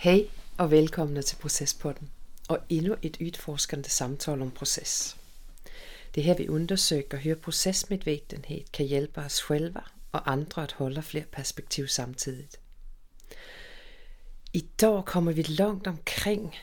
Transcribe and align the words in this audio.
Hej 0.00 0.28
og 0.58 0.70
velkomne 0.70 1.22
til 1.22 1.36
Processpodden 1.36 2.10
og 2.48 2.58
endnu 2.68 2.96
et 3.02 3.16
udforskende 3.20 3.90
samtale 3.90 4.42
om 4.42 4.50
proces. 4.50 5.16
Det 6.14 6.22
her 6.22 6.36
vi 6.36 6.48
undersøger 6.48 7.22
hur 7.24 7.34
processmedvetenhed 7.34 8.60
kan 8.72 8.86
hjælpe 8.86 9.20
os 9.20 9.40
själva 9.40 9.80
og 10.12 10.32
andre 10.32 10.62
at 10.62 10.72
holde 10.72 11.02
flere 11.02 11.24
perspektiv 11.24 11.88
samtidigt. 11.88 12.60
I 14.52 14.60
dag 14.80 15.04
kommer 15.04 15.32
vi 15.32 15.42
langt 15.42 15.86
omkring 15.86 16.54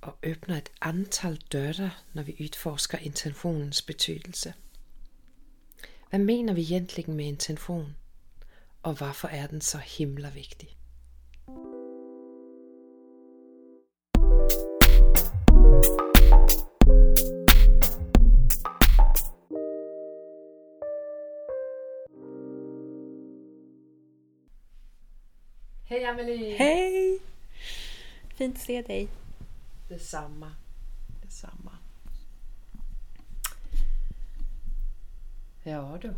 og 0.00 0.16
åbner 0.26 0.56
et 0.56 0.70
antal 0.80 1.36
døre, 1.52 1.90
når 2.12 2.22
vi 2.22 2.36
udforsker 2.40 2.98
intentionens 2.98 3.82
betydelse. 3.82 4.54
Hvad 6.10 6.20
mener 6.20 6.52
vi 6.52 6.62
egentlig 6.62 7.10
med 7.10 7.24
intention? 7.24 7.96
Og 8.82 8.94
hvorfor 8.94 9.28
er 9.28 9.46
den 9.46 9.60
så 9.60 9.78
himla 9.78 10.30
vigtig? 10.30 10.76
Hej 26.04 26.10
Amelie! 26.10 26.56
Hej! 26.56 27.18
Fint 28.34 28.56
att 28.56 28.62
se 28.62 28.82
dig. 28.82 29.08
Detsamma. 29.88 30.52
Detsamma. 31.22 31.78
Ja 35.62 35.98
du. 36.02 36.14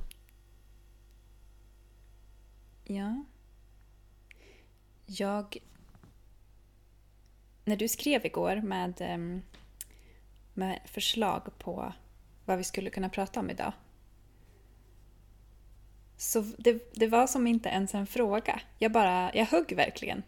Ja. 2.85 3.25
Jag... 5.07 5.57
När 7.65 7.77
du 7.77 7.89
skrev 7.89 8.27
igår 8.27 8.57
med, 8.57 8.95
ehm, 9.01 9.43
med 10.55 10.81
förslag 10.85 11.59
på 11.59 11.93
vad 12.45 12.59
vi 12.59 12.65
skulle 12.65 12.91
kunna 12.91 13.09
prata 13.09 13.41
om 13.41 13.51
idag. 13.51 13.73
Så 16.17 16.45
det, 16.59 16.95
det 16.95 17.09
var 17.09 17.27
som 17.27 17.47
inte 17.47 17.69
ens 17.69 17.95
en 17.95 18.07
fråga. 18.07 18.61
Jag 18.79 18.93
bara, 18.93 19.35
jag 19.35 19.47
högg 19.47 19.77
verkligen 19.77 20.23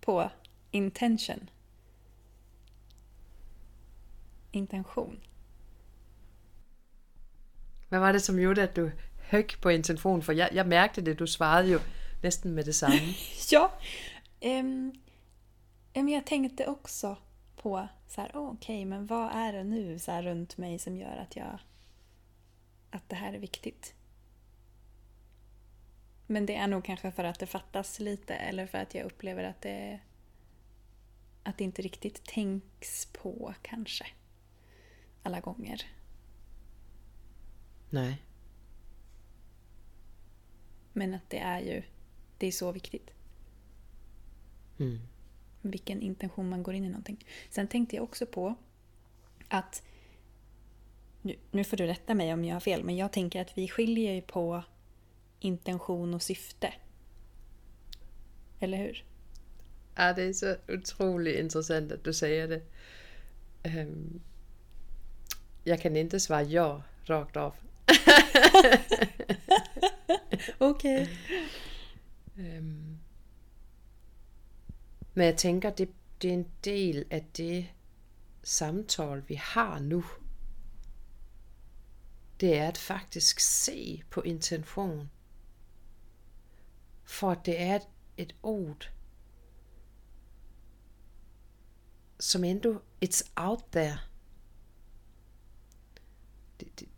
på 0.00 0.30
intention. 0.70 1.50
Intention. 4.52 5.20
Hvad 7.88 8.00
var 8.00 8.12
det, 8.12 8.20
som 8.20 8.38
gjorde, 8.38 8.62
at 8.62 8.76
du 8.76 8.90
høg 9.30 9.60
på 9.62 9.70
intention? 9.70 10.22
For 10.22 10.32
jeg, 10.32 10.48
jeg 10.52 10.66
mærkte 10.66 11.00
det, 11.00 11.18
du 11.18 11.26
svarede 11.26 11.72
jo 11.72 11.78
næsten 12.22 12.52
med 12.52 12.64
det 12.64 12.74
samme. 12.74 13.14
Ja. 13.52 13.70
Um, 14.44 14.92
jag 16.08 16.26
tänkte 16.26 16.66
också 16.66 17.16
på 17.56 17.88
så 18.08 18.20
här, 18.20 18.30
okej, 18.34 18.84
men 18.84 19.06
vad 19.06 19.30
är 19.32 19.52
det 19.52 19.64
nu 19.64 19.98
så 19.98 20.10
här 20.10 20.22
runt 20.22 20.58
mig 20.58 20.78
som 20.78 20.96
gör 20.96 21.16
att 21.16 21.36
jag 21.36 21.58
att 22.90 23.08
det 23.08 23.16
här 23.16 23.32
är 23.32 23.38
viktigt? 23.38 23.94
Men 26.30 26.46
det 26.46 26.54
är 26.54 26.66
nog 26.66 26.84
kanske 26.84 27.10
för 27.10 27.24
att 27.24 27.38
det 27.38 27.46
fattas 27.46 28.00
lite 28.00 28.34
eller 28.34 28.66
för 28.66 28.78
att 28.78 28.94
jag 28.94 29.04
upplever 29.04 29.44
att 29.44 29.62
det 29.62 30.00
att 31.42 31.58
det 31.58 31.64
inte 31.64 31.82
riktigt 31.82 32.24
tänks 32.24 33.06
på 33.06 33.54
kanske 33.62 34.06
alla 35.22 35.40
gånger. 35.40 35.86
Nej. 37.90 38.22
Men 40.92 41.14
att 41.14 41.30
det 41.30 41.38
är 41.38 41.60
ju 41.60 41.82
det 42.38 42.46
är 42.46 42.52
så 42.52 42.72
viktigt. 42.72 43.10
Mm. 44.78 45.00
Vilken 45.62 46.02
intention 46.02 46.48
man 46.48 46.62
går 46.62 46.74
in 46.74 46.84
i 46.84 46.88
någonting. 46.88 47.24
Sen 47.50 47.68
tänkte 47.68 47.96
jag 47.96 48.02
också 48.04 48.26
på 48.26 48.54
att 49.48 49.82
nu, 51.22 51.36
nu 51.50 51.64
får 51.64 51.76
du 51.76 51.86
rätta 51.86 52.14
mig 52.14 52.32
om 52.32 52.44
jag 52.44 52.54
har 52.54 52.60
fel, 52.60 52.84
men 52.84 52.96
jag 52.96 53.12
tänker 53.12 53.40
att 53.40 53.58
vi 53.58 53.68
skiljer 53.68 54.12
ju 54.12 54.22
på 54.22 54.62
intention 55.40 56.14
och 56.14 56.22
syfte. 56.22 56.72
Eller 58.60 58.78
hur? 58.78 59.04
Ja, 59.96 60.12
det 60.12 60.28
er 60.28 60.32
så 60.32 60.56
utroligt 60.72 61.36
interessant, 61.36 61.92
at 61.92 62.04
du 62.04 62.12
siger 62.12 62.46
det. 62.46 62.62
Um, 63.64 64.20
jeg 65.66 65.80
kan 65.80 65.96
ikke 65.96 66.20
svare 66.20 66.44
ja 66.44 66.80
rakt 67.10 67.36
af. 67.36 67.50
Okay. 70.60 71.06
um, 72.38 72.98
men 75.14 75.26
jeg 75.26 75.36
tænker, 75.36 75.70
det, 75.70 75.88
det 76.22 76.30
er 76.30 76.34
en 76.34 76.48
del 76.64 77.04
af 77.10 77.26
det 77.36 77.66
samtale, 78.42 79.24
vi 79.28 79.34
har 79.34 79.78
nu. 79.78 80.04
Det 82.40 82.58
er 82.58 82.68
at 82.68 82.78
faktisk 82.78 83.40
se 83.40 84.02
på 84.10 84.20
intention. 84.22 85.10
For 87.08 87.30
at 87.30 87.46
det 87.46 87.60
er 87.60 87.76
et, 87.76 87.88
et 88.16 88.34
ord, 88.42 88.92
som 92.20 92.44
ändå, 92.44 92.82
it's 93.04 93.22
out 93.36 93.64
there. 93.72 93.98
Det, 96.60 96.80
det, 96.80 96.88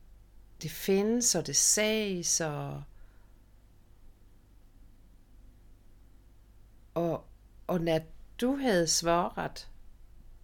det 0.62 0.70
findes, 0.70 1.34
og 1.34 1.46
det 1.46 1.56
sägs, 1.56 2.40
og, 2.40 2.82
og, 6.94 7.24
og 7.66 7.80
når 7.80 8.00
du 8.40 8.56
havde 8.56 8.86
svaret, 8.88 9.70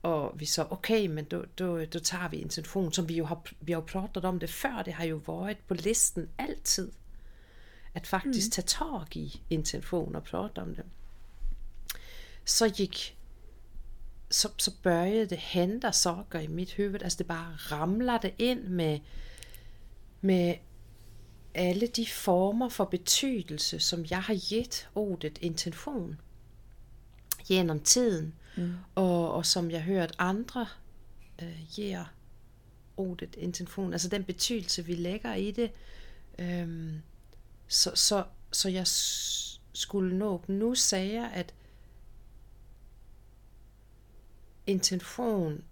og 0.03 0.41
vi 0.41 0.47
så, 0.47 0.67
okay, 0.71 1.07
men 1.07 1.25
då, 1.25 1.45
då, 1.59 1.85
då 1.85 1.99
tager 1.99 2.29
vi 2.29 2.43
en 2.43 2.49
telefon, 2.49 2.93
som 2.93 3.09
vi 3.09 3.17
jo 3.17 3.25
har, 3.25 3.43
vi 3.61 3.73
har 3.73 3.81
jo 3.81 3.87
plottet 3.87 4.25
om 4.25 4.39
det 4.39 4.51
før, 4.51 4.83
det 4.83 4.93
har 4.93 5.05
jo 5.05 5.17
været 5.17 5.59
på 5.69 5.75
listen 5.75 6.31
altid, 6.39 6.93
at 7.97 8.07
faktisk 8.07 8.47
mm. 8.47 8.51
tage 8.51 8.67
tag 8.67 9.17
i 9.17 9.41
intention 9.51 10.17
og 10.17 10.25
prate 10.25 10.59
om 10.59 10.75
det. 10.75 10.85
Så 12.45 12.69
gik 12.69 13.17
så, 14.31 14.49
så 14.59 14.71
började 14.83 15.27
det 15.27 15.39
hända 15.39 15.93
saker 15.93 16.41
i 16.41 16.49
mitt 16.49 16.73
huvud. 16.73 17.03
Alltså 17.03 17.19
det 17.19 17.27
bara 17.27 17.57
ramlade 17.71 18.31
ind 18.39 18.69
med, 18.69 19.01
med 20.21 20.55
alle 21.55 21.87
de 21.87 22.07
former 22.07 22.69
for 22.69 22.85
betydelse, 22.85 23.81
som 23.81 24.05
jeg 24.11 24.23
har 24.23 24.35
givet 24.35 24.89
ordet 24.95 25.39
intention 25.41 26.21
gennem 27.49 27.81
tiden, 27.81 28.35
mm. 28.57 28.75
og, 28.95 29.33
og 29.33 29.47
som 29.47 29.71
jeg 29.71 29.83
hørt 29.83 30.15
andre 30.19 30.67
øh, 31.43 31.61
giver 31.75 32.05
ordet 32.97 33.35
intention, 33.39 33.93
altså 33.93 34.09
den 34.09 34.25
betydelse, 34.25 34.85
vi 34.85 34.95
lægger 34.95 35.35
i 35.35 35.51
det. 35.51 35.71
Øhm, 36.39 37.03
så, 37.69 37.91
så, 37.95 38.25
så 38.53 38.69
jeg 38.69 38.87
skulle 39.73 40.19
nok 40.19 40.49
nu 40.49 40.75
sige, 40.75 41.31
at 41.31 41.55
intention 44.67 45.65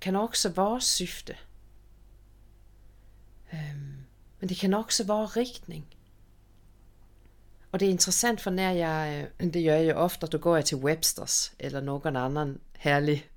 kan 0.00 0.16
også 0.16 0.48
være 0.48 0.80
syfte. 0.80 1.36
Øhm, 3.52 3.96
men 4.40 4.48
det 4.48 4.56
kan 4.56 4.74
også 4.74 5.04
være 5.04 5.26
riktning. 5.26 5.86
Og 7.72 7.80
det 7.80 7.86
er 7.86 7.90
interessant, 7.90 8.40
for 8.40 8.50
når 8.50 8.62
jeg, 8.62 9.30
øh, 9.40 9.52
det 9.54 9.64
gør 9.64 9.74
jeg 9.74 9.96
ofte, 9.96 10.26
du 10.26 10.38
går 10.38 10.56
jeg 10.56 10.64
til 10.64 10.76
Websters, 10.76 11.52
eller 11.58 11.80
nogen 11.80 12.16
anden 12.16 12.60
herlig 12.78 13.30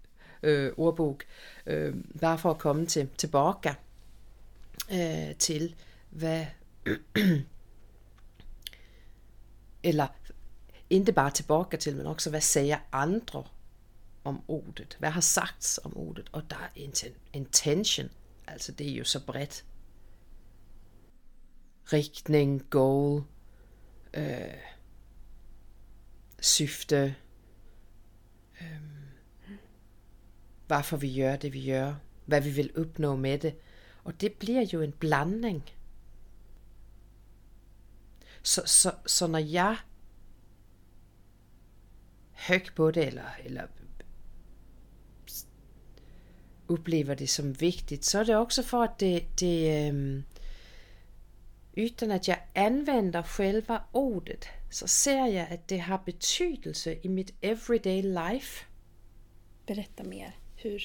øh, 0.43 0.71
ordbog, 0.77 1.19
øh, 1.65 1.95
bare 2.21 2.37
for 2.37 2.51
at 2.51 2.57
komme 2.57 2.85
til, 2.85 3.09
tilbage 3.17 3.75
øh, 4.91 5.35
til, 5.35 5.75
hvad, 6.09 6.45
eller 9.83 10.07
ikke 10.89 11.11
bare 11.11 11.31
tilbage 11.31 11.77
til, 11.77 11.95
men 11.95 12.05
også 12.05 12.29
hvad 12.29 12.41
säger 12.41 12.79
andre 12.91 13.43
om 14.23 14.43
ordet? 14.47 14.95
Hvad 14.99 15.09
har 15.09 15.21
sagts 15.21 15.79
om 15.83 15.97
ordet? 15.97 16.29
Og 16.31 16.49
der 16.49 16.55
er 16.55 16.69
inten- 16.77 17.19
intention, 17.33 18.09
altså 18.47 18.71
det 18.71 18.91
er 18.91 18.95
jo 18.95 19.03
så 19.03 19.25
bredt. 19.25 19.65
Riktning, 21.93 22.69
goal, 22.69 23.23
øh, 24.13 24.53
syfte, 26.39 27.15
øh, 28.61 28.81
hvorfor 30.67 30.97
vi 30.97 31.15
gør 31.15 31.35
det, 31.35 31.53
vi 31.53 31.65
gør, 31.65 31.95
hvad 32.25 32.41
vi 32.41 32.49
vil 32.49 32.71
opnå 32.77 33.15
med 33.15 33.37
det. 33.37 33.55
Og 34.03 34.21
det 34.21 34.33
bliver 34.33 34.65
jo 34.73 34.81
en 34.81 34.91
blanding. 34.91 35.63
Så, 38.43 38.61
så, 38.65 38.91
så 39.05 39.27
når 39.27 39.39
jeg 39.39 39.77
høg 42.31 42.67
på 42.75 42.91
det, 42.91 43.07
eller, 43.07 43.29
eller 43.45 43.67
upplever 46.67 47.15
det 47.15 47.29
som 47.29 47.61
vigtigt, 47.61 48.05
så 48.05 48.19
er 48.19 48.23
det 48.23 48.35
også 48.35 48.63
for, 48.63 48.83
at 48.83 48.99
det, 48.99 49.39
det 49.39 49.87
øhm, 49.87 50.23
utan 51.77 52.11
at 52.11 52.27
jeg 52.27 52.41
använder 52.55 53.23
själva 53.23 53.79
ordet, 53.93 54.49
så 54.69 54.87
ser 54.87 55.25
jeg, 55.25 55.47
at 55.49 55.69
det 55.69 55.81
har 55.81 55.97
betydelse 55.97 56.99
i 57.03 57.07
mit 57.07 57.33
everyday 57.41 58.01
life. 58.01 58.65
Berätta 59.67 60.03
mer. 60.03 60.31
Hur? 60.63 60.79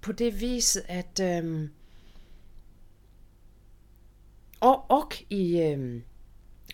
På 0.00 0.12
det 0.12 0.40
vis, 0.40 0.76
at... 0.76 1.20
Øhm, 1.20 1.70
og, 4.60 4.90
og 4.90 5.12
i... 5.30 5.60
Øhm, 5.60 6.02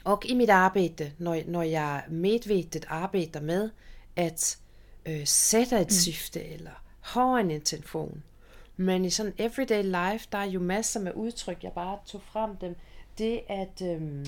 og 0.04 0.22
i 0.24 0.34
mit 0.34 0.50
arbejde, 0.50 1.12
når, 1.18 1.42
når 1.46 1.62
jeg 1.62 2.04
medvetet 2.08 2.86
arbejder 2.88 3.40
med 3.40 3.70
at 4.16 4.58
øh, 5.06 5.26
sætte 5.26 5.80
et 5.80 5.92
syfte 5.92 6.44
eller 6.44 6.82
har 7.00 7.34
en 7.34 7.50
intention. 7.50 8.22
Men 8.76 9.04
i 9.04 9.10
sådan 9.10 9.32
everyday 9.38 9.82
life, 9.82 10.28
der 10.32 10.38
er 10.38 10.44
jo 10.44 10.60
masser 10.60 11.00
med 11.00 11.12
udtryk, 11.14 11.62
jeg 11.62 11.72
bare 11.72 11.98
tog 12.06 12.22
frem 12.22 12.56
dem. 12.56 12.76
Det 13.18 13.40
at, 13.48 13.82
øhm, 13.82 14.26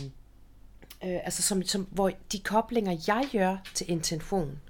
øh, 1.04 1.18
altså 1.24 1.42
som, 1.42 1.62
som, 1.62 1.88
hvor 1.90 2.10
de 2.32 2.38
koblinger, 2.38 2.96
jeg 3.06 3.28
gør 3.32 3.56
til 3.74 3.90
intention, 3.90 4.60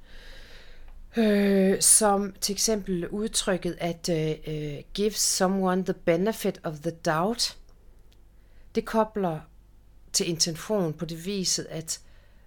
øh, 1.16 1.80
som 1.80 2.34
til 2.40 2.52
eksempel 2.52 3.08
udtrykket 3.08 3.76
at 3.80 4.08
øh, 4.08 4.34
øh, 4.46 4.82
give 4.94 5.12
someone 5.12 5.84
the 5.84 5.94
benefit 5.94 6.60
of 6.64 6.74
the 6.78 6.90
doubt, 6.90 7.56
det 8.74 8.84
kobler 8.84 9.40
til 10.12 10.28
intention 10.28 10.92
på 10.92 11.04
det 11.04 11.26
viset, 11.26 11.66
at 11.70 12.00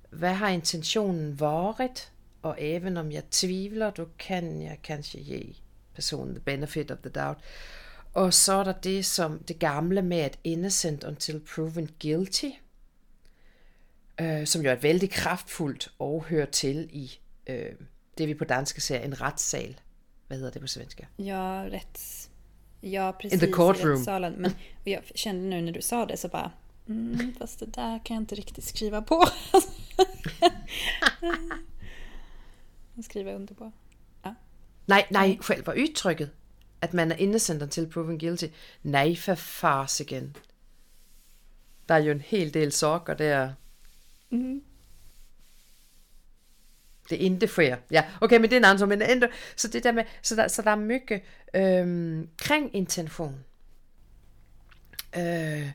hvad 0.09 0.33
har 0.33 0.49
intentionen 0.49 1.39
varit, 1.39 2.11
og 2.41 2.55
even 2.59 2.97
om 2.97 3.11
jeg 3.11 3.23
tvivler, 3.31 3.89
du 3.89 4.07
kan 4.19 4.61
jeg 4.61 4.79
kanskje 4.83 5.23
give 5.23 5.53
personen 5.93 6.35
the 6.35 6.43
benefit 6.43 6.91
of 6.91 6.97
the 6.97 7.09
doubt. 7.09 7.39
Og 8.13 8.33
så 8.33 8.53
er 8.53 8.63
der 8.63 8.73
det 8.73 9.05
som 9.05 9.39
det 9.39 9.59
gamle 9.59 10.01
med 10.01 10.17
at 10.17 10.39
innocent 10.43 11.03
until 11.03 11.41
proven 11.55 11.89
guilty, 12.01 12.49
øh, 14.21 14.47
som 14.47 14.61
jo 14.61 14.69
er 14.69 14.73
et 14.73 14.83
vældig 14.83 15.09
kraftfuldt 15.09 15.91
og 15.99 16.25
hører 16.25 16.45
til 16.45 16.89
i 16.91 17.19
øh, 17.47 17.75
det 18.17 18.27
vi 18.27 18.33
på 18.33 18.43
dansk 18.43 18.79
ser 18.79 18.99
en 18.99 19.21
retssal. 19.21 19.79
Hvad 20.27 20.37
hedder 20.37 20.51
det 20.51 20.61
på 20.61 20.67
svensk? 20.67 21.01
Ja, 21.19 21.67
rätts... 21.67 22.30
Ja, 22.81 23.13
precis. 23.13 23.33
In 23.33 23.39
the 23.39 23.55
courtroom. 23.55 23.97
Rättssalen. 23.97 24.33
Men 24.33 24.51
och 24.81 24.87
jag 24.87 25.03
kände 25.15 25.49
nu 25.49 25.61
när 25.61 25.71
du 25.71 25.81
sa 25.81 26.05
det 26.05 26.17
så 26.17 26.27
bara... 26.27 26.51
Mm, 26.87 27.33
fast 27.39 27.59
det 27.59 27.65
där 27.65 28.05
kan 28.05 28.15
jag 28.15 28.21
inte 28.21 28.35
riktigt 28.35 28.63
skriva 28.63 29.01
på. 29.01 29.23
skriva 33.03 33.33
under 33.33 33.53
på. 33.53 33.71
Ja. 34.23 34.35
Nej, 34.85 35.07
nej, 35.09 35.37
själva 35.41 35.73
udtrykket, 35.73 36.29
at 36.79 36.93
man 36.93 37.11
er 37.11 37.15
innocent 37.15 37.61
until 37.61 37.91
proven 37.91 38.17
guilty. 38.17 38.47
Nej, 38.81 39.15
for 39.15 39.35
fasiken. 39.35 40.35
Der 41.87 41.95
er 41.95 41.99
jo 41.99 42.11
en 42.11 42.21
hel 42.21 42.53
del 42.53 42.71
saker 42.71 43.13
der. 43.13 43.53
Mm. 44.29 44.61
Det 47.11 47.17
inte. 47.17 47.77
Ja, 47.91 48.05
okay, 48.21 48.37
men 48.37 48.49
det 48.49 48.53
er 48.53 48.57
en 48.57 48.65
anden 48.65 48.89
men 48.89 49.01
ändå, 49.01 49.27
så 49.55 49.67
det 49.67 49.83
der 49.83 49.91
med, 49.91 50.03
så 50.21 50.35
der, 50.35 50.47
så 50.47 50.61
der 50.61 50.71
er 50.71 50.75
mycket 50.75 51.21
øhm, 51.53 52.29
kring 52.37 52.75
intention. 52.75 53.43
Øh, 55.17 55.71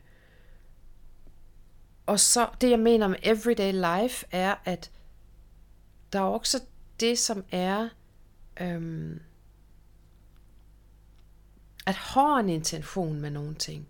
og 2.05 2.19
så 2.19 2.49
det 2.61 2.69
jeg 2.69 2.79
mener 2.79 3.07
med 3.07 3.17
everyday 3.23 3.71
life 3.71 4.25
er, 4.31 4.55
at 4.65 4.91
der 6.13 6.19
er 6.19 6.23
også 6.23 6.61
det, 6.99 7.19
som 7.19 7.45
er 7.51 7.89
øhm, 8.61 9.19
at 11.85 11.95
have 11.95 12.39
en 12.39 12.49
intention 12.49 13.21
med 13.21 13.29
nogle 13.29 13.55
ting. 13.55 13.87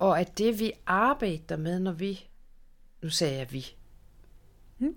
Og 0.00 0.20
at 0.20 0.38
det 0.38 0.58
vi 0.58 0.72
arbejder 0.86 1.56
med, 1.56 1.80
når 1.80 1.92
vi, 1.92 2.28
nu 3.02 3.10
sagde 3.10 3.36
jeg 3.38 3.52
vi, 3.52 3.66
Mm. 4.78 4.96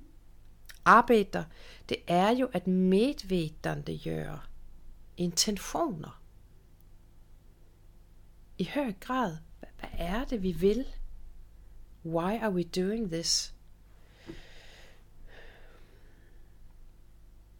arbejder, 0.86 1.44
det 1.90 1.98
er 2.08 2.30
jo 2.30 2.50
at 2.54 2.68
medvetande 2.68 4.00
gør 4.04 4.50
intentioner. 5.18 6.22
I 8.58 8.70
høj 8.74 8.94
grad, 9.00 9.38
hvad, 9.60 9.70
hvad 9.80 9.90
er 9.94 10.26
det 10.26 10.44
vi 10.44 10.52
vil? 10.52 10.86
Why 12.06 12.40
are 12.42 12.52
we 12.54 12.64
doing 12.64 13.12
this? 13.12 13.56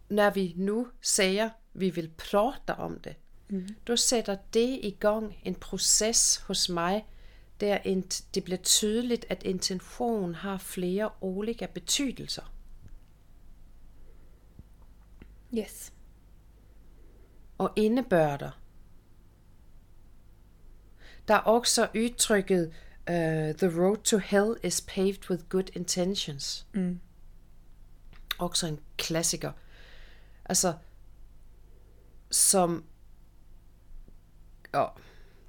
Når 0.08 0.30
vi 0.30 0.54
nu 0.56 0.88
siger, 1.00 1.50
vi 1.74 1.90
vil 1.90 2.10
prate 2.18 2.74
om 2.74 3.00
det, 3.00 3.16
mm. 3.48 3.68
då 3.86 3.96
sætter 3.96 4.36
det 4.54 4.80
i 4.82 4.96
gang 5.00 5.36
en 5.44 5.54
proces 5.54 6.36
hos 6.36 6.68
mig, 6.68 7.06
der 7.64 8.02
det 8.34 8.44
bliver 8.44 8.58
tydeligt, 8.58 9.26
at 9.28 9.42
intention 9.42 10.34
har 10.34 10.58
flere 10.58 11.10
olika 11.20 11.66
betydelser. 11.66 12.54
Yes. 15.58 15.92
og 17.58 17.72
indebørder. 17.76 18.50
Der 21.28 21.34
er 21.34 21.38
også 21.38 21.88
udtrykket, 21.94 22.66
uh, 23.10 23.14
the 23.56 23.82
road 23.82 23.96
to 23.96 24.18
hell 24.18 24.54
is 24.64 24.80
paved 24.80 25.30
with 25.30 25.44
good 25.48 25.76
intentions. 25.76 26.66
Mm. 26.72 27.00
Også 28.38 28.66
en 28.66 28.80
klassiker. 28.96 29.52
Altså, 30.44 30.74
som... 32.30 32.84
Åh, 34.74 34.88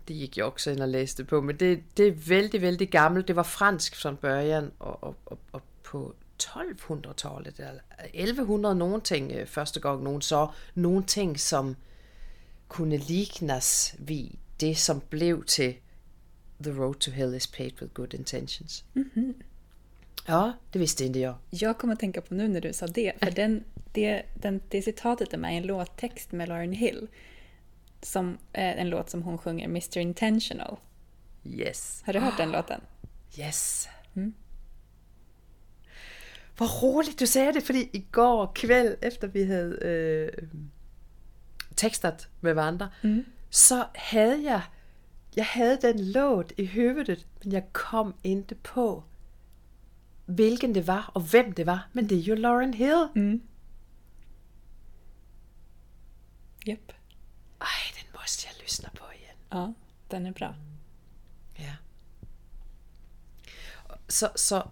det 0.08 0.16
gik 0.16 0.38
jeg 0.38 0.46
også 0.46 0.72
ind 0.72 0.80
og 0.80 0.90
læste 0.90 1.24
på, 1.24 1.42
men 1.42 1.56
det, 1.56 1.84
det 1.98 2.08
er 2.08 2.12
vældig, 2.12 2.62
vældig 2.62 2.90
gammelt. 2.90 3.28
Det 3.28 3.36
var 3.36 3.44
fransk 3.44 3.96
fra 3.96 4.12
børjan, 4.12 4.72
og, 4.80 5.04
og, 5.04 5.16
og, 5.26 5.40
og 5.52 5.62
på 5.84 6.16
1200-tallet, 6.44 7.60
eller 7.60 7.82
1100 8.14 8.76
nogen 8.76 9.02
ting, 9.02 9.32
øh, 9.32 9.48
første 9.48 9.80
gang 9.80 10.04
nogen 10.04 10.22
så, 10.22 10.48
nogle 10.76 11.04
ting, 11.04 11.40
som 11.40 11.76
kunne 12.68 12.98
liknas 12.98 13.96
ved 14.00 14.28
det, 14.60 14.78
som 14.78 15.02
blev 15.10 15.44
til 15.44 15.76
The 16.64 16.82
Road 16.82 16.96
to 16.96 17.12
Hell 17.12 17.36
is 17.36 17.48
paved 17.48 17.82
with 17.82 17.94
good 17.94 18.14
intentions. 18.14 18.86
Mm-hmm. 18.94 19.34
Ja, 20.28 20.52
det 20.74 20.80
visste 20.80 21.06
inte 21.06 21.20
jag. 21.20 21.36
Jag 21.50 21.78
kommer 21.78 21.94
att 21.94 22.00
tänka 22.00 22.22
på 22.22 22.34
nu 22.34 22.48
när 22.48 22.62
du 22.62 22.74
sa 22.74 22.88
det, 22.88 23.14
för 23.20 23.32
den, 23.32 23.64
det, 23.92 24.24
den, 24.34 24.62
det 24.70 24.82
citatet 24.82 25.34
är 25.34 25.38
med 25.38 25.54
i 25.54 25.58
en 25.58 25.64
låttext 25.64 26.32
med 26.32 26.50
Lauryn 26.50 26.74
Hill. 26.74 27.08
Som 28.06 28.38
är 28.54 28.76
en 28.76 28.90
låt 28.90 29.10
som 29.10 29.24
hon 29.24 29.38
sjunger, 29.38 29.66
Mr 29.66 29.98
Intentional. 29.98 30.78
Yes. 31.46 32.02
Har 32.06 32.14
du 32.14 32.20
hört 32.20 32.38
den 32.38 32.52
låten? 32.52 32.82
Yes. 33.40 33.90
Hvor 36.58 36.68
roligt 36.82 37.20
du 37.20 37.26
sagde 37.26 37.54
det, 37.54 37.64
fordi 37.64 37.90
i 37.94 38.06
går 38.12 38.52
kväll, 38.56 38.96
efter 39.02 39.28
vi 39.28 39.44
havde 39.44 39.80
øh, 39.82 40.48
tekstet 41.76 42.30
med 42.42 42.54
hverandre, 42.54 42.90
mm. 43.04 43.26
så 43.50 43.86
havde 43.96 44.44
jeg, 44.44 44.62
jeg 45.36 45.46
havde 45.46 45.80
den 45.82 46.00
låt 46.00 46.54
i 46.58 46.66
høvedet, 46.66 47.28
men 47.44 47.54
jeg 47.54 47.64
kom 47.74 48.16
ikke 48.24 48.56
på, 48.56 49.04
hvilken 50.26 50.76
det 50.76 50.88
var, 50.88 51.12
og 51.14 51.22
hvem 51.22 51.52
det 51.52 51.66
var. 51.66 51.90
Men 51.94 52.10
det 52.10 52.18
er 52.18 52.22
jo 52.22 52.36
Lauren 52.36 52.74
Hill. 52.74 53.08
Mm. 53.16 53.42
Japp. 56.68 56.92
Ej, 57.62 57.68
den 58.00 58.08
måste 58.22 58.48
jeg 58.48 58.55
lyssna 58.66 58.90
på 58.90 59.14
igen. 59.14 59.36
Ja, 59.50 59.74
den 60.08 60.26
är 60.26 60.32
bra. 60.32 60.56
Ja. 61.56 61.74
Så, 64.08 64.30
så, 64.36 64.72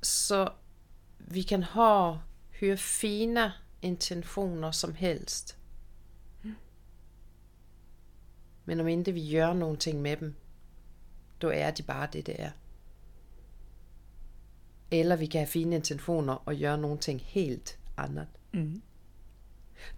så 0.00 0.52
vi 1.18 1.42
kan 1.42 1.62
ha 1.62 2.20
hur 2.50 2.76
fina 2.76 3.52
intentioner 3.80 4.72
som 4.72 4.94
helst. 4.94 5.56
Men 8.64 8.80
om 8.80 8.88
inte 8.88 9.12
vi 9.12 9.28
gör 9.28 9.54
någonting 9.54 10.02
med 10.02 10.18
dem, 10.18 10.34
då 11.38 11.52
är 11.52 11.72
de 11.72 11.82
bare 11.82 12.08
det, 12.12 12.22
det 12.22 12.40
er. 12.40 12.52
Eller 14.90 15.16
vi 15.16 15.26
kan 15.26 15.38
have 15.38 15.50
fine 15.50 15.72
intentioner 15.72 16.48
og 16.48 16.54
gøre 16.54 16.76
någonting 16.76 17.18
helt 17.18 17.78
andet. 17.96 18.28
Mm. 18.52 18.82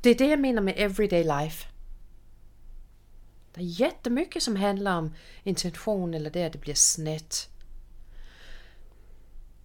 Det 0.00 0.10
är 0.10 0.14
det 0.14 0.28
jag 0.28 0.40
menar 0.40 0.62
med 0.62 0.74
everyday 0.76 1.24
life. 1.24 1.71
Der 3.54 3.60
er 3.60 3.64
jättemycket 3.66 4.42
som 4.42 4.56
handler 4.56 4.90
om 4.90 5.12
intention, 5.44 6.14
eller 6.14 6.30
det, 6.30 6.40
at 6.40 6.52
det 6.52 6.60
bliver 6.60 6.74
snett. 6.74 7.50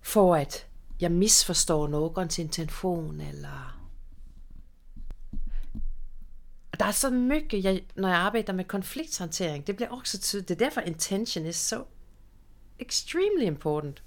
For 0.01 0.35
at 0.35 0.67
jeg 1.01 1.11
misforstår 1.11 1.87
nogens 1.87 2.39
intention, 2.39 3.21
eller... 3.21 3.73
Der 6.79 6.85
er 6.85 6.91
så 6.91 7.09
mycket, 7.09 7.63
jeg, 7.63 7.81
når 7.95 8.07
jeg 8.09 8.17
arbejder 8.17 8.53
med 8.53 8.65
konflikthåndtering, 8.65 9.67
det 9.67 9.75
bliver 9.75 9.89
også 9.89 10.19
tydeligt. 10.21 10.49
Det 10.49 10.55
er 10.61 10.65
derfor 10.65 10.81
intention 10.81 11.45
is 11.45 11.55
so 11.55 11.77
extremely 12.79 13.45
important. 13.45 14.03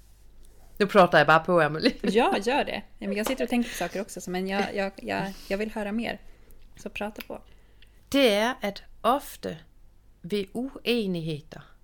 Nu 0.79 0.85
pratar 0.85 1.17
jag 1.17 1.27
bara 1.27 1.43
på, 1.45 1.61
Emily. 1.61 1.89
Ja, 2.15 2.33
gör 2.45 2.63
det. 2.63 2.81
Jag 2.99 3.27
sitter 3.27 3.43
och 3.43 3.49
tänker 3.49 3.69
på 3.69 3.75
saker 3.75 4.01
också, 4.01 4.21
så- 4.21 4.31
men 4.31 4.47
jag, 4.47 4.75
jag, 4.75 4.91
jag, 5.03 5.33
jag 5.49 5.57
vill 5.57 5.71
höra 5.71 5.91
mer. 5.91 6.19
så 6.77 6.89
prata 6.89 7.21
på. 7.27 7.41
det 8.11 8.33
er, 8.33 8.53
at 8.61 8.83
ofte 9.01 9.57
ved 10.23 10.45
uenigheder, 10.53 11.75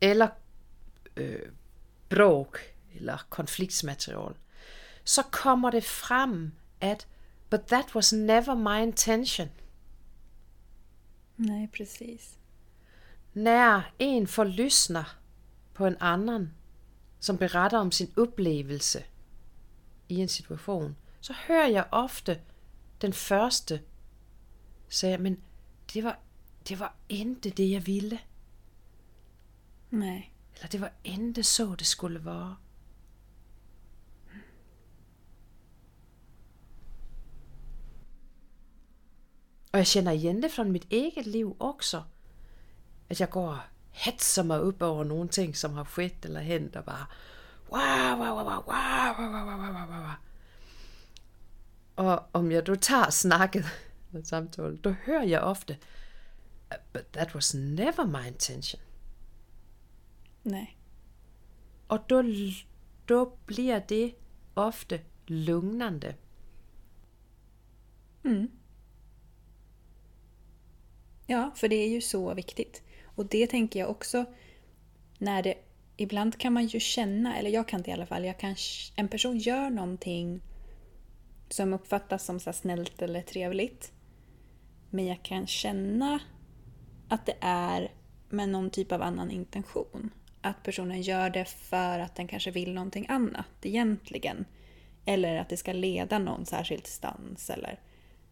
eller 0.00 0.28
øh, 1.16 1.52
bråk, 2.08 2.58
eller 2.94 3.26
konfliktsmaterial, 3.28 4.34
så 5.04 5.22
kommer 5.22 5.70
det 5.70 5.84
frem, 5.84 6.52
at 6.80 7.08
but 7.50 7.60
that 7.60 7.94
was 7.94 8.12
never 8.12 8.54
my 8.54 8.82
intention. 8.82 9.48
Nej, 11.36 11.68
precis. 11.76 12.38
Når 13.34 13.84
en 13.98 14.26
forlysner 14.26 15.18
på 15.74 15.86
en 15.86 15.96
anden, 16.00 16.54
som 17.20 17.38
beretter 17.38 17.78
om 17.78 17.92
sin 17.92 18.12
oplevelse 18.16 19.04
i 20.08 20.14
en 20.14 20.28
situation, 20.28 20.96
så 21.20 21.34
hører 21.48 21.68
jeg 21.68 21.86
ofte 21.90 22.40
den 23.00 23.12
første 23.12 23.80
sige, 24.88 25.18
men 25.18 25.40
det 25.94 26.04
var, 26.04 26.18
det 26.68 26.80
var 26.80 26.94
ikke 27.08 27.50
det, 27.50 27.70
jeg 27.70 27.86
ville. 27.86 28.20
Nej. 29.90 30.30
Eller 30.54 30.68
det 30.68 30.80
var 30.80 30.92
ikke 31.04 31.42
så, 31.42 31.74
det 31.74 31.86
skulle 31.86 32.24
være. 32.24 32.56
Og 39.72 39.78
jeg 39.78 39.86
kender 39.86 40.12
igen 40.12 40.42
det 40.42 40.52
fra 40.52 40.64
mit 40.64 40.86
eget 40.92 41.26
liv 41.26 41.56
også. 41.60 42.02
At 43.08 43.20
jeg 43.20 43.30
går 43.30 43.48
og 43.48 43.60
hetser 43.90 44.42
mig 44.42 44.60
op 44.60 44.82
over 44.82 45.04
nogle 45.04 45.28
ting, 45.28 45.56
som 45.56 45.74
har 45.74 45.84
skett 45.84 46.24
eller 46.24 46.40
hent, 46.40 46.76
og 46.76 46.84
bare 46.84 47.06
wow, 47.70 48.18
wow, 48.18 48.34
wow, 48.34 48.44
wow, 48.44 48.62
wow, 48.66 49.14
wow, 49.18 49.58
wow, 49.58 49.86
wow, 49.88 50.00
wow. 50.00 50.14
Og 51.96 52.22
om 52.32 52.52
jeg 52.52 52.66
du 52.66 52.76
tager 52.76 53.10
snakket 53.10 53.64
samtalen, 54.24 54.76
då 54.76 54.90
hører 54.90 55.22
jeg 55.24 55.40
ofte, 55.40 55.76
but 56.92 57.12
that 57.12 57.34
was 57.34 57.54
never 57.54 58.04
my 58.04 58.28
intention. 58.28 58.80
Nej. 60.42 60.76
Og 61.86 61.98
då, 62.08 62.22
då 63.06 63.32
bliver 63.46 63.82
det 63.88 64.14
ofte 64.54 65.00
lugnende. 65.26 66.14
Mm. 68.24 68.50
Ja, 71.26 71.50
för 71.56 71.68
det 71.68 71.76
är 71.76 71.88
ju 71.88 72.00
så 72.00 72.34
viktigt. 72.34 72.82
Och 73.04 73.26
det 73.26 73.46
tänker 73.46 73.80
jag 73.80 73.90
också 73.90 74.24
när 75.18 75.42
det... 75.42 75.54
Ibland 75.96 76.38
kan 76.38 76.52
man 76.52 76.66
ju 76.66 76.80
känna, 76.80 77.36
eller 77.36 77.50
jag 77.50 77.68
kan 77.68 77.82
det 77.82 77.90
i 77.90 77.92
alla 77.92 78.06
fall, 78.06 78.24
jag 78.24 78.38
kan, 78.38 78.56
en 78.96 79.08
person 79.08 79.38
gör 79.38 79.70
någonting 79.70 80.40
som 81.48 81.72
uppfattas 81.72 82.24
som 82.24 82.40
så 82.40 82.52
snällt 82.52 83.02
eller 83.02 83.22
trevligt. 83.22 83.92
Men 84.90 85.06
jag 85.06 85.22
kan 85.22 85.46
känna 85.46 86.20
att 87.10 87.26
det 87.26 87.36
är 87.40 87.92
med 88.28 88.48
någon 88.48 88.70
typ 88.70 88.92
av 88.92 89.02
annan 89.02 89.30
intention. 89.30 90.10
Att 90.40 90.62
personen 90.62 91.02
gör 91.02 91.30
det 91.30 91.44
för 91.44 91.98
att 91.98 92.14
den 92.14 92.26
kanske 92.28 92.50
vill 92.50 92.74
någonting 92.74 93.06
annat 93.08 93.46
egentligen. 93.62 94.44
Eller 95.04 95.36
att 95.36 95.48
det 95.48 95.56
ska 95.56 95.72
leda 95.72 96.18
någon 96.18 96.46
särskild 96.46 96.86
stans 96.86 97.50
eller 97.50 97.80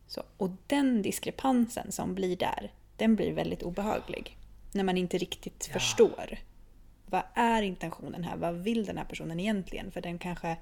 så. 0.07 0.23
Och 0.37 0.51
den 0.67 1.03
diskrepansen 1.03 1.93
som 1.93 2.15
blir 2.15 2.37
där, 2.37 2.73
den 2.97 3.17
blir 3.17 3.33
väldigt 3.33 3.63
obehaglig. 3.63 4.37
När 4.73 4.85
man 4.85 4.97
inte 4.99 5.19
riktigt 5.19 5.67
Ja. 5.69 5.73
förstår. 5.73 6.39
Vad 7.07 7.23
är 7.35 7.63
intentionen 7.63 8.25
här? 8.25 8.37
Vad 8.37 8.55
vill 8.55 8.85
den 8.85 8.99
här 8.99 9.05
personen 9.05 9.41
egentligen? 9.41 9.91
För 9.91 10.01
den 10.01 10.19
kanske 10.19 10.57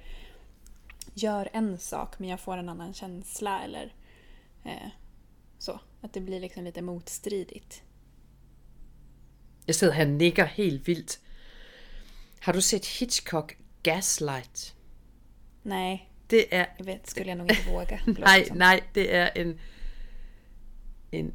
gör 1.14 1.49
en 1.52 1.78
sak 1.78 2.18
men 2.18 2.28
jag 2.28 2.40
får 2.40 2.56
en 2.56 2.68
annan 2.68 2.94
känsla 2.94 3.64
eller 3.64 3.94
eh, 4.64 4.88
så. 5.58 5.80
Att 6.00 6.12
det 6.12 6.20
blir 6.20 6.40
liksom 6.40 6.64
lite 6.64 6.82
motstridigt. 6.82 7.82
Jeg 9.66 9.75
sidder 9.75 9.92
her 9.92 10.04
og 10.04 10.11
nikker 10.11 10.44
helt 10.44 10.87
vildt. 10.87 11.20
Har 12.40 12.52
du 12.52 12.61
set 12.61 12.87
Hitchcock 12.87 13.56
Gaslight? 13.82 14.75
Nej, 15.64 16.00
Det 16.30 16.44
er 16.50 16.66
jag 16.78 16.87
vet, 16.87 17.11
skulle 17.11 17.28
jag 17.28 17.37
nog 17.37 17.50
inte 17.50 17.70
våga. 17.70 17.99
nej, 18.26 18.49
nej, 18.54 18.80
det 18.94 19.14
er 19.14 19.30
en 19.37 19.58
en 21.12 21.35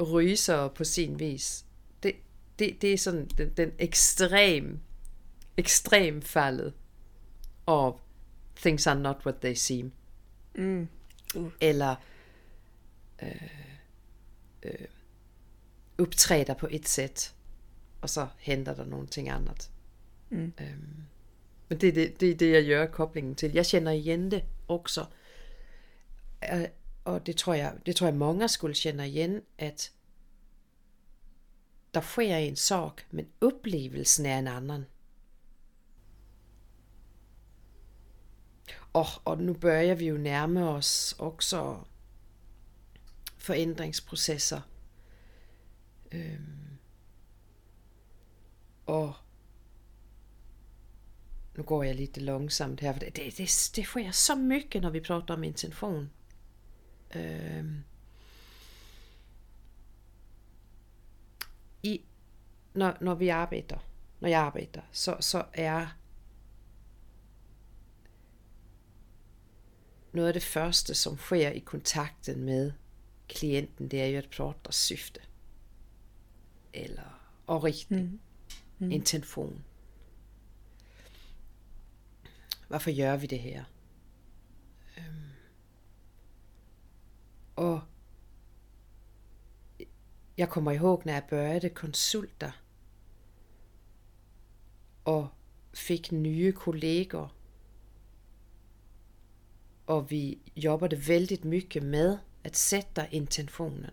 ryser 0.00 0.68
på 0.68 0.84
sin 0.84 1.18
vis. 1.18 1.64
Det, 2.02 2.12
det, 2.58 2.82
det 2.82 2.92
er 2.92 2.98
sådan 2.98 3.26
den, 3.26 3.52
den 3.56 3.72
ekstrem 3.78 4.80
ekstrem 5.56 6.22
faldet 6.22 6.74
af 7.66 7.92
things 8.56 8.86
are 8.86 8.98
not 8.98 9.16
what 9.26 9.34
they 9.40 9.54
seem. 9.54 9.92
Mm. 10.54 10.88
Uh. 11.34 11.50
Eller 11.60 11.94
øh, 13.22 13.48
øh, 14.62 14.86
optræder 15.98 16.54
på 16.54 16.68
et 16.70 16.88
sæt, 16.88 17.34
og 18.00 18.10
så 18.10 18.28
henter 18.38 18.74
der 18.74 18.84
nogle 18.84 19.06
ting 19.06 19.28
andet. 19.28 19.70
Mm. 20.30 20.52
Øhm, 20.60 20.96
men 21.68 21.80
det 21.80 21.88
er 21.88 21.92
det, 21.92 22.20
det, 22.20 22.30
er 22.30 22.34
det, 22.34 22.52
jeg 22.52 22.64
gør 22.64 22.86
koblingen 22.86 23.34
til. 23.34 23.52
Jeg 23.52 23.66
kender 23.66 23.92
igen 23.92 24.30
det 24.30 24.44
også. 24.68 25.04
Øh, 26.52 26.64
Og 27.04 27.26
det 27.26 27.36
tror 27.36 27.54
jeg, 27.54 27.74
det 27.86 27.96
tror 27.96 28.06
jeg 28.06 28.16
mange 28.16 28.48
skulle 28.48 28.74
kende 28.74 29.08
igen, 29.08 29.42
at 29.58 29.92
der 31.94 32.00
sker 32.00 32.36
en 32.36 32.56
sak, 32.56 33.02
men 33.10 33.28
oplevelsen 33.40 34.26
er 34.26 34.38
en 34.38 34.48
anden. 34.48 34.86
Og, 38.92 39.06
og 39.24 39.38
nu 39.38 39.52
bør 39.52 39.94
vi 39.94 40.08
jo 40.08 40.16
nærme 40.16 40.68
os 40.68 41.14
også 41.18 41.78
forændringsprocesser. 43.38 44.60
Øhm, 46.14 46.78
og 48.86 49.14
nu 51.56 51.62
går 51.62 51.82
jeg 51.82 51.94
lidt 51.94 52.16
langsomt 52.16 52.80
her, 52.80 52.92
for 52.92 53.00
det, 53.00 53.16
det, 53.16 53.38
det, 53.38 53.70
det 53.76 53.86
får 53.86 54.00
jeg 54.00 54.14
så 54.14 54.34
mycket, 54.34 54.82
når 54.82 54.90
vi 54.90 55.00
prater 55.00 55.34
om 55.34 55.44
intention. 55.44 56.10
Øhm, 57.14 57.84
i, 61.82 62.04
når, 62.74 62.96
når 63.00 63.14
vi 63.14 63.28
arbejder, 63.28 63.78
når 64.20 64.28
jeg 64.28 64.40
arbejder, 64.40 64.80
så, 64.92 65.16
så 65.20 65.44
er 65.52 65.86
noget 70.12 70.28
af 70.28 70.34
det 70.34 70.44
første, 70.44 70.94
som 70.94 71.18
sker 71.18 71.50
i 71.50 71.58
kontakten 71.58 72.44
med 72.44 72.72
klienten, 73.28 73.88
det 73.88 74.02
er 74.02 74.06
jo 74.06 74.18
at 74.18 74.30
prate 74.30 74.72
syfte. 74.72 75.20
Eller 76.74 77.20
og 77.46 77.64
rigtig 77.64 77.96
Mm. 78.02 78.20
mm. 78.78 78.90
intention. 78.90 79.64
Hvorfor 82.68 82.96
gør 82.96 83.16
vi 83.16 83.26
det 83.26 83.38
her? 83.38 83.64
Øhm. 84.98 85.30
Og 87.56 87.80
jeg 90.38 90.48
kommer 90.48 90.70
ihåg, 90.70 91.02
når 91.04 91.12
jeg 91.12 91.22
började 91.32 91.68
konsulter 91.74 92.62
og 95.04 95.28
fik 95.74 96.12
nye 96.12 96.52
kolleger, 96.52 97.36
og 99.86 100.10
vi 100.10 100.38
jobbede 100.56 101.08
väldigt 101.08 101.44
mycket 101.44 101.82
med 101.82 102.18
at 102.44 102.56
sætte 102.56 103.08
intentionen 103.10 103.90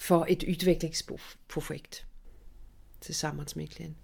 for 0.00 0.26
et 0.28 0.44
udviklingsprojekt 0.48 2.06
tillsammans 3.00 3.56
med 3.56 3.66
klienten. 3.66 4.02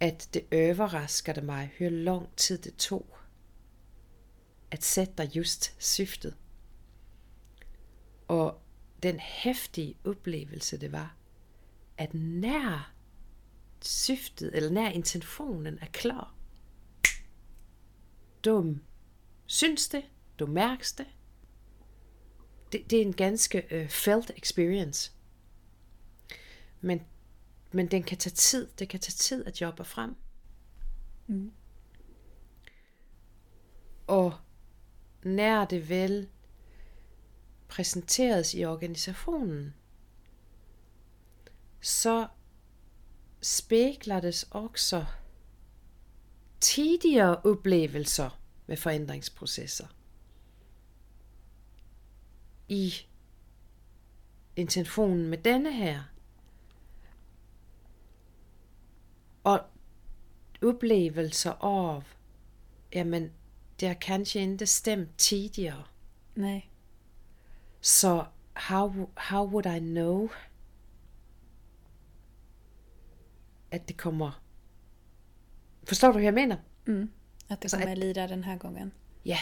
At 0.00 0.28
det 0.34 0.44
överraskade 0.52 1.42
mig, 1.42 1.70
hur 1.78 1.88
lång 1.88 2.36
tid 2.36 2.58
det 2.58 2.76
tog 2.76 3.16
at 4.70 4.84
sætte 4.84 5.22
just 5.34 5.74
syftet. 5.78 6.36
Og 8.28 8.60
den 9.02 9.20
hæftige 9.20 9.94
oplevelse 10.04 10.78
det 10.80 10.92
var, 10.92 11.16
at 11.98 12.14
når 12.14 12.90
syftet, 13.80 14.56
eller 14.56 14.70
når 14.70 14.88
intentionen 14.88 15.78
er 15.78 15.86
klar, 15.92 16.34
dum 18.44 18.82
synes 19.46 19.88
det, 19.88 20.04
du 20.38 20.46
mærker 20.46 20.94
det, 20.98 21.06
det, 22.72 22.90
det 22.90 22.98
er 22.98 23.02
en 23.02 23.12
ganske 23.12 23.74
øh, 23.74 23.88
felt 23.88 24.30
experience. 24.36 25.12
Men, 26.80 27.02
men 27.72 27.86
den 27.86 28.02
kan 28.02 28.18
tage 28.18 28.34
tid. 28.34 28.68
Det 28.78 28.88
kan 28.88 29.00
tage 29.00 29.16
tid 29.16 29.46
at 29.46 29.60
jobbe 29.60 29.84
frem. 29.84 30.16
Mm. 31.26 31.52
Og 34.06 34.34
når 35.22 35.64
det 35.64 35.88
vel 35.88 36.28
præsenteres 37.68 38.54
i 38.54 38.64
organisationen, 38.64 39.74
så 41.80 42.26
spegler 43.42 44.20
det 44.20 44.44
også 44.50 45.04
tidligere 46.60 47.36
oplevelser 47.36 48.40
med 48.66 48.76
förändringsprocesser. 48.76 49.86
I 52.70 52.92
intentionen 54.56 55.26
med 55.30 55.38
denne 55.38 55.72
her. 55.72 56.02
Og 59.42 59.60
upplevelser 60.62 61.50
av, 61.64 62.04
jamen, 62.92 63.30
det 63.80 63.88
har 63.88 63.94
kanske 63.94 64.40
inte 64.40 64.66
stämt 64.66 65.18
tidigare. 65.18 65.84
Nej. 66.34 66.70
Så 67.80 68.26
how, 68.54 69.10
how 69.16 69.46
would 69.46 69.66
I 69.66 69.78
know 69.78 70.28
at 73.70 73.88
det 73.88 73.96
kommer... 73.96 74.30
Forstår 75.84 76.08
du, 76.08 76.12
hvad 76.12 76.22
jeg 76.24 76.34
mener? 76.34 76.56
Mm. 76.86 77.10
Att 77.48 77.60
det 77.60 77.64
Alltså 77.64 77.76
kommer 77.76 77.92
att- 77.92 77.98
lida 77.98 78.26
den 78.26 78.44
här 78.44 78.56
gången. 78.58 78.90
Ja. 79.22 79.38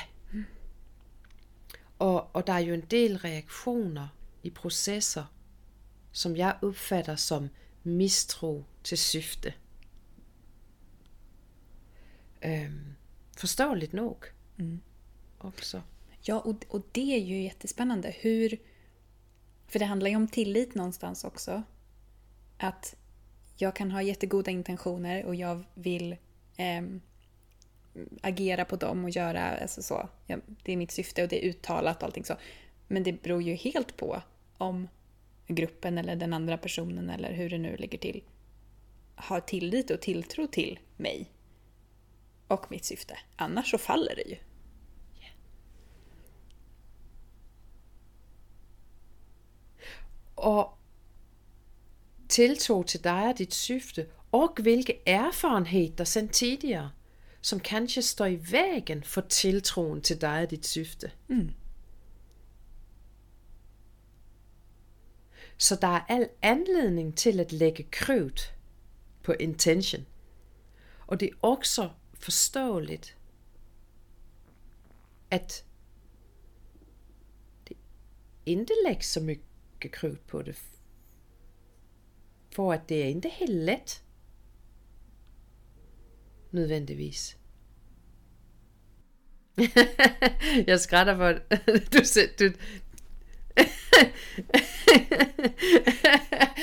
Og, 1.98 2.34
og 2.36 2.46
der 2.46 2.52
er 2.52 2.58
jo 2.58 2.74
en 2.74 2.86
del 2.90 3.16
reaktioner 3.16 4.08
i 4.42 4.50
processer, 4.50 5.24
som 6.12 6.36
jeg 6.36 6.56
opfatter 6.62 7.16
som 7.16 7.48
mistro 7.82 8.64
til 8.84 8.98
syfte. 8.98 9.54
Øhm, 12.44 12.94
forståeligt 13.36 13.92
nok. 13.92 14.34
Mm. 14.58 14.80
Också. 15.38 15.82
Ja, 16.28 16.40
och, 16.40 16.64
och 16.68 16.82
det 16.92 17.14
är 17.14 17.20
ju 17.20 17.42
jättespännande. 17.42 18.14
Hur... 18.20 18.58
För 19.66 19.78
det 19.78 19.84
handlar 19.84 20.10
ju 20.10 20.16
om 20.16 20.28
tillit 20.28 20.74
någonstans 20.74 21.24
också. 21.24 21.62
Att 22.58 22.96
jag 23.56 23.76
kan 23.76 23.90
ha 23.90 24.02
jättegoda 24.02 24.50
intentioner 24.50 25.24
och 25.24 25.34
jag 25.34 25.64
vill 25.74 26.16
ehm, 26.56 27.00
agera 28.22 28.64
på 28.64 28.76
dem 28.76 29.04
och 29.04 29.10
göra 29.10 29.56
alltså 29.56 29.82
så. 29.82 30.08
Ja, 30.26 30.38
det 30.62 30.72
är 30.72 30.76
mitt 30.76 30.90
syfte 30.90 31.22
och 31.22 31.28
det 31.28 31.44
är 31.44 31.48
uttalat 31.48 31.96
och 31.96 32.04
allting 32.04 32.24
så. 32.24 32.36
Men 32.88 33.02
det 33.02 33.22
beror 33.22 33.42
ju 33.42 33.54
helt 33.54 33.96
på 33.96 34.22
om 34.58 34.88
gruppen 35.46 35.98
eller 35.98 36.16
den 36.16 36.32
andra 36.32 36.58
personen 36.58 37.10
eller 37.10 37.32
hur 37.32 37.50
det 37.50 37.58
nu 37.58 37.76
ligger 37.76 37.98
till 37.98 38.22
har 39.14 39.40
tillit 39.40 39.90
och 39.90 40.00
tilltro 40.00 40.46
till 40.46 40.78
mig 40.96 41.32
och 42.48 42.70
mitt 42.70 42.84
syfte. 42.84 43.18
Annars 43.36 43.70
så 43.70 43.78
faller 43.78 44.14
det 44.16 44.28
ju. 44.28 44.36
Och 50.34 50.78
tiltro 52.28 52.82
til 52.82 53.04
dig 53.04 53.28
og 53.28 53.38
dit 53.38 53.54
syfte, 53.54 54.06
og 54.32 54.60
hvilke 54.62 54.98
erfarenheter 55.06 56.04
sen 56.04 56.28
tidigere, 56.28 56.90
som 57.40 57.60
kanskje 57.60 58.02
står 58.02 58.26
i 58.26 58.52
vägen 58.52 59.04
for 59.04 59.20
tiltroen 59.20 60.02
til 60.02 60.20
dig 60.20 60.42
og 60.42 60.50
dit 60.50 60.66
syfte. 60.66 61.12
Mm. 61.28 61.50
Så 65.58 65.76
der 65.76 65.88
er 65.88 66.04
al 66.08 66.28
anledning 66.42 67.16
til 67.16 67.40
at 67.40 67.52
lægge 67.52 67.82
krødt 67.82 68.54
på 69.22 69.32
intention. 69.32 70.06
Og 71.06 71.20
det 71.20 71.26
er 71.26 71.36
også 71.42 71.90
forståeligt, 72.14 73.16
at 75.30 75.64
det 77.68 77.76
ikke 78.46 78.72
lægger 78.86 79.02
så 79.02 79.20
mycket 79.20 79.92
krødt 79.92 80.26
på 80.26 80.42
det. 80.42 80.62
For 82.54 82.72
at 82.72 82.88
det 82.88 83.02
er 83.02 83.06
ikke 83.06 83.28
helt 83.28 83.52
let. 83.52 84.02
Nødvendigvis. 86.52 87.36
Jeg 90.66 90.80
skrætter 90.80 91.16
for, 91.16 91.38
du, 91.98 92.04
se- 92.04 92.28
du, 92.38 92.52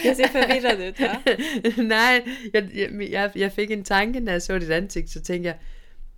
Jag 0.04 0.15
ser 0.15 0.27
förvirrad 0.27 0.81
ut 0.81 1.00
va? 1.00 1.18
nej, 1.83 2.24
jeg, 2.53 2.70
jeg, 2.75 3.09
jeg, 3.12 3.31
jeg 3.36 3.51
fik 3.51 3.72
en 3.72 3.83
tanke, 3.83 4.20
når 4.20 4.31
jeg 4.31 4.42
så 4.42 4.59
dit 4.59 4.72
ansigt, 4.72 5.09
så 5.09 5.22
tænkte 5.22 5.48
jeg, 5.50 5.57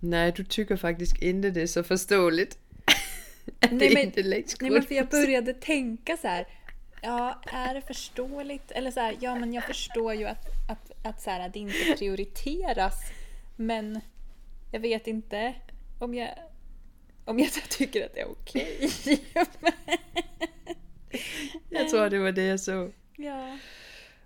nej, 0.00 0.30
du 0.30 0.42
tykker 0.42 0.76
faktisk 0.76 1.22
inte 1.22 1.50
det 1.50 1.62
är 1.62 1.66
så 1.66 1.82
förståeligt. 1.82 2.58
Nej, 3.70 3.78
men- 3.94 4.12
Nej 4.60 4.70
men 4.70 4.82
för 4.82 4.94
jag 4.94 5.08
började 5.08 5.52
tänka 5.54 6.16
så 6.16 6.28
här. 6.28 6.46
Ja, 7.02 7.42
är 7.52 7.74
det 7.74 7.82
förståeligt? 7.86 8.70
Eller 8.70 8.90
så 8.90 9.00
här, 9.00 9.16
ja 9.20 9.34
men 9.34 9.52
jag 9.52 9.64
förstår 9.64 10.14
ju 10.14 10.24
att, 10.24 10.46
att, 10.68 11.06
att, 11.06 11.22
så 11.22 11.30
här, 11.30 11.46
att 11.46 11.52
det 11.52 11.58
inte 11.58 11.94
prioriteras. 11.98 12.94
Men 13.60 14.00
jag 14.70 14.80
vet 14.80 15.06
inte 15.06 15.54
om 15.98 16.14
jag, 16.14 16.34
om 17.24 17.38
jag 17.38 17.52
tycker 17.70 18.06
att 18.06 18.14
det 18.14 18.20
är 18.20 18.30
okej. 18.30 18.90
Jeg 21.70 21.90
tror, 21.90 22.10
det 22.10 22.18
var 22.18 22.32
det, 22.32 22.42
jeg 22.42 22.60
så. 22.60 22.92
ja. 23.16 23.58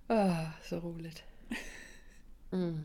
Åh, 0.09 0.17
oh, 0.17 0.49
så 0.63 0.81
roligt. 0.81 1.23
Mm. 2.53 2.85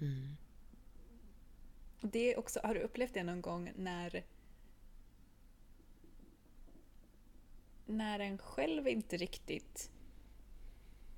Mm. 0.00 0.36
Det 2.00 2.36
också, 2.36 2.60
har 2.64 2.74
du 2.74 2.80
upplevt 2.80 3.14
det 3.14 3.22
någon 3.22 3.40
gång 3.40 3.72
när 3.76 4.24
när 7.86 8.20
en 8.20 8.38
själv 8.38 8.88
inte 8.88 9.16
riktigt 9.16 9.90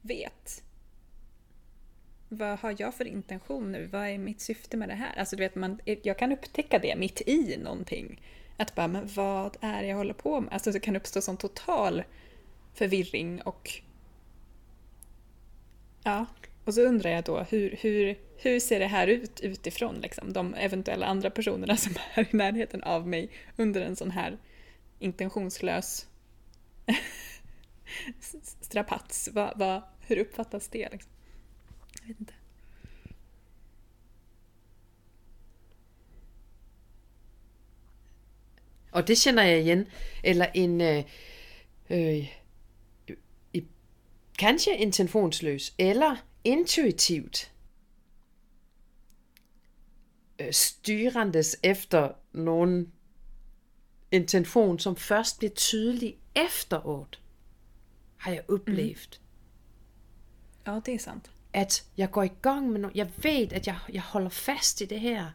vet 0.00 0.64
vad 2.32 2.58
har 2.58 2.74
jag 2.78 2.94
för 2.94 3.04
intention 3.04 3.72
nu? 3.72 3.86
Vad 3.86 4.08
är 4.08 4.18
mitt 4.18 4.40
syfte 4.40 4.76
med 4.76 4.88
det 4.88 4.94
här? 4.94 5.18
Alltså 5.18 5.36
du 5.36 5.42
vet, 5.42 5.54
man, 5.54 5.80
jag 6.02 6.18
kan 6.18 6.32
upptäcka 6.32 6.78
det 6.78 6.96
mitt 6.96 7.20
i 7.26 7.56
någonting. 7.56 8.20
Att 8.56 8.74
bara, 8.74 8.88
men 8.88 9.08
vad 9.14 9.56
är 9.60 9.82
det 9.82 9.88
jag 9.88 9.96
håller 9.96 10.14
på 10.14 10.40
med? 10.40 10.52
Alltså 10.52 10.72
det 10.72 10.80
kan 10.80 10.96
uppstå 10.96 11.20
sån 11.20 11.36
total 11.36 12.02
förvirring 12.74 13.42
och 13.42 13.70
Ja, 16.04 16.26
och 16.64 16.74
så 16.74 16.82
undrar 16.82 17.10
jag 17.10 17.24
då 17.24 17.40
hur, 17.40 17.76
hur, 17.80 18.18
hur 18.36 18.60
ser 18.60 18.80
det 18.80 18.86
här 18.86 19.06
ut 19.06 19.40
utifrån? 19.40 19.94
Liksom? 19.94 20.32
De 20.32 20.54
eventuella 20.54 21.06
andra 21.06 21.30
personerna 21.30 21.76
som 21.76 21.94
är 22.14 22.34
i 22.34 22.36
närheten 22.36 22.82
av 22.82 23.08
mig 23.08 23.30
under 23.56 23.80
en 23.80 23.96
sån 23.96 24.10
här 24.10 24.38
intentionslös 24.98 26.06
strapats. 28.60 29.28
Vad, 29.32 29.58
vad, 29.58 29.82
hur 30.00 30.18
uppfattas 30.18 30.68
det? 30.68 30.88
Liksom? 30.92 31.12
Jag 32.00 32.08
vet 32.08 32.20
inte. 32.20 32.34
Og 38.92 39.08
det 39.08 39.18
kender 39.24 39.42
jeg 39.42 39.60
igen. 39.60 39.86
Eller 40.24 40.46
en... 40.54 40.80
Øh, 40.80 41.04
øh, 41.90 42.28
i, 43.52 43.64
kanskje 44.38 44.76
intentionsløs, 44.76 45.74
eller 45.78 46.16
intuitivt 46.44 47.52
øh, 50.38 50.52
styrendes 50.52 51.56
efter 51.62 52.12
nogen 52.32 52.92
intention, 54.10 54.78
som 54.78 54.96
først 54.96 55.38
bliver 55.38 55.54
tydelig 55.54 56.18
efteråt, 56.34 57.20
har 58.16 58.32
jeg 58.32 58.50
oplevet. 58.50 59.20
Ja, 60.66 60.80
det 60.86 60.94
är 60.94 60.98
sant. 60.98 61.30
At 61.52 61.84
jeg 61.96 62.10
går 62.10 62.22
i 62.22 62.32
gang 62.42 62.70
med 62.70 62.80
noget. 62.80 62.96
Jeg 62.96 63.10
ved, 63.22 63.52
at 63.52 63.66
jeg, 63.66 63.78
jeg 63.92 64.02
holder 64.02 64.28
fast 64.28 64.80
i 64.80 64.84
det 64.84 65.00
her. 65.00 65.30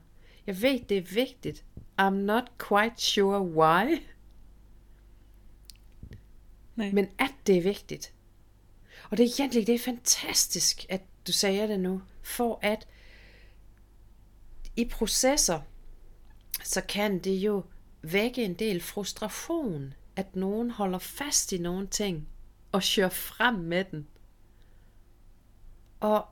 Jeg 0.47 0.61
ved, 0.61 0.79
det 0.79 0.97
er 0.97 1.13
vigtigt. 1.13 1.63
I'm 2.01 2.09
not 2.09 2.43
quite 2.69 3.01
sure 3.01 3.41
why, 3.41 3.99
Nej. 6.75 6.91
men 6.91 7.07
at 7.19 7.33
det 7.47 7.57
er 7.57 7.61
vigtigt. 7.61 8.13
Og 9.09 9.17
det 9.17 9.25
er 9.25 9.29
egentlig 9.39 9.67
det 9.67 9.75
er 9.75 9.79
fantastisk, 9.79 10.85
at 10.89 11.01
du 11.27 11.31
siger 11.31 11.67
det 11.67 11.79
nu, 11.79 12.01
for 12.21 12.59
at 12.61 12.87
i 14.75 14.85
processer, 14.85 15.61
så 16.63 16.81
kan 16.81 17.19
det 17.19 17.35
jo 17.35 17.63
vække 18.01 18.43
en 18.43 18.53
del 18.53 18.81
frustration, 18.81 19.93
at 20.15 20.35
nogen 20.35 20.71
holder 20.71 20.99
fast 20.99 21.51
i 21.51 21.57
nogle 21.57 21.87
ting, 21.87 22.27
og 22.71 22.81
kører 22.95 23.09
frem 23.09 23.55
med 23.55 23.85
den. 23.91 24.07
Og 25.99 26.25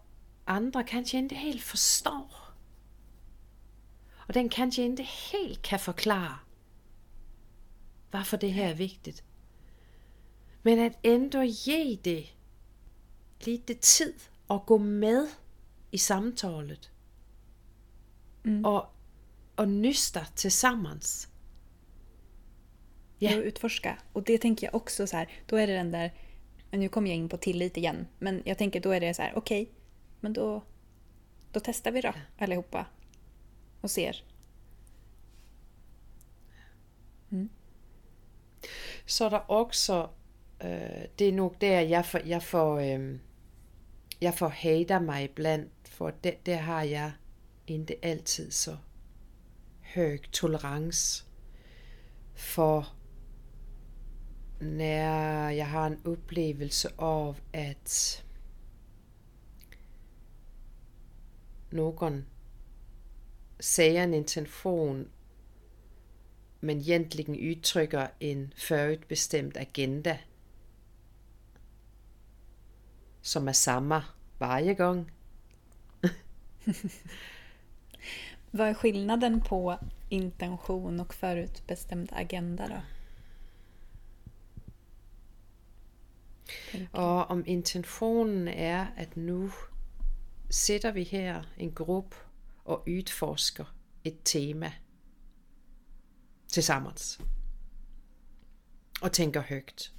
andre 0.47 0.83
kanskje 0.83 1.23
ikke 1.23 1.35
helt 1.35 1.63
forstår. 1.63 2.53
Og 4.27 4.33
den 4.33 4.49
kanskje 4.49 4.83
ikke 4.83 5.03
helt 5.03 5.61
kan 5.61 5.79
forklare, 5.79 6.37
hvorfor 8.11 8.37
det 8.37 8.53
her 8.53 8.67
er 8.67 8.73
vigtigt. 8.73 9.23
Men 10.63 10.79
at 10.79 10.97
ændå 11.03 11.41
give 11.41 11.95
det 11.95 12.35
lidt 13.45 13.79
tid 13.79 14.13
og 14.47 14.65
gå 14.65 14.77
med 14.77 15.27
i 15.91 15.97
samtalet. 15.97 16.91
Mm. 18.43 18.65
Og, 18.65 18.87
og 19.57 19.67
nysta 19.67 20.25
tillsammans. 20.35 21.29
Ja. 23.19 23.37
Och 23.37 23.43
utforska. 23.43 23.97
Och 24.13 24.23
det 24.23 24.37
tänker 24.37 24.67
jag 24.67 24.75
också 24.75 25.07
så 25.07 25.17
här, 25.17 25.29
då 25.45 25.55
är 25.55 25.67
det 25.67 25.73
den 25.73 25.91
där, 25.91 26.11
nu 26.79 26.89
kommer 26.89 27.09
jag 27.09 27.17
in 27.17 27.29
på 27.29 27.37
tillit 27.37 27.77
igen, 27.77 28.07
men 28.19 28.41
jag 28.45 28.57
tänker 28.57 28.79
då 28.79 28.91
är 28.91 28.99
det 28.99 29.13
så 29.13 29.21
här, 29.21 29.33
okej, 29.35 29.69
men 30.19 30.33
då, 30.33 30.63
då 31.51 31.59
testar 31.59 31.91
vi 31.91 32.01
då 32.01 32.13
allihopa. 32.37 32.85
och 33.85 33.91
ser. 33.91 34.23
Mm. 37.31 37.49
Så 39.05 39.25
er 39.25 39.29
der 39.29 39.37
også, 39.37 40.07
øh, 40.63 41.05
det 41.19 41.27
er 41.27 41.31
nok 41.31 41.61
der, 41.61 41.79
jeg 41.79 42.05
får, 42.05 42.19
jeg 42.25 42.43
får, 42.43 42.79
øh, 42.79 43.19
jeg 44.21 44.33
får 44.33 44.47
hater 44.47 44.99
mig 44.99 45.23
iblandt, 45.23 45.71
for 45.85 46.09
det, 46.09 46.45
der 46.45 46.57
har 46.57 46.83
jeg 46.83 47.11
ikke 47.67 47.95
altid 48.01 48.51
så 48.51 48.77
høj 49.95 50.17
tolerance 50.31 51.25
for, 52.35 52.95
når 54.59 55.49
jeg 55.49 55.69
har 55.69 55.87
en 55.87 56.01
oplevelse 56.05 56.89
af, 56.99 57.35
at 57.53 58.23
nogen 61.71 62.25
siger 63.59 64.03
en 64.03 64.13
intention, 64.13 65.07
men 66.61 66.77
egentlig 66.77 67.29
udtrykker 67.29 68.07
en 68.19 68.53
förutbestämd 68.57 69.57
agenda, 69.57 70.17
som 73.21 73.47
er 73.47 73.51
samme 73.51 74.01
varje 74.39 74.73
gång. 74.73 75.11
Vad 78.51 78.67
är 78.67 78.73
skillnaden 78.73 79.41
på 79.41 79.77
intention 80.09 80.99
och 80.99 81.13
förutbestämd 81.13 82.09
agenda 82.13 82.67
då? 82.67 82.94
Og 86.91 87.25
om 87.25 87.43
intentionen 87.47 88.47
er, 88.47 88.87
at 88.97 89.17
nu 89.17 89.51
sætter 90.49 90.91
vi 90.91 91.03
her 91.03 91.43
en 91.57 91.71
gruppe 91.71 92.15
og 92.65 92.83
udforsker 92.87 93.75
et 94.03 94.17
tema 94.25 94.71
tillsammans. 96.47 97.21
Og 99.01 99.11
tænker 99.11 99.41
højt. 99.49 99.93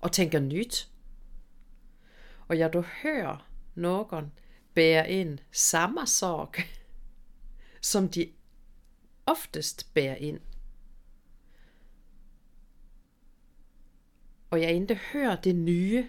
Og 0.00 0.12
tænker 0.12 0.40
nyt. 0.40 0.88
Og 2.48 2.58
jeg 2.58 2.72
du 2.72 2.80
hører 3.02 3.50
nogen 3.74 4.32
bære 4.74 5.10
ind 5.10 5.38
samme 5.52 6.06
sorg, 6.06 6.54
som 7.92 8.08
de 8.08 8.32
oftest 9.26 9.94
bærer 9.94 10.16
ind. 10.16 10.40
Og 14.50 14.62
jeg 14.62 14.72
ikke 14.72 14.94
hører 14.94 15.40
det 15.40 15.56
nye, 15.56 16.08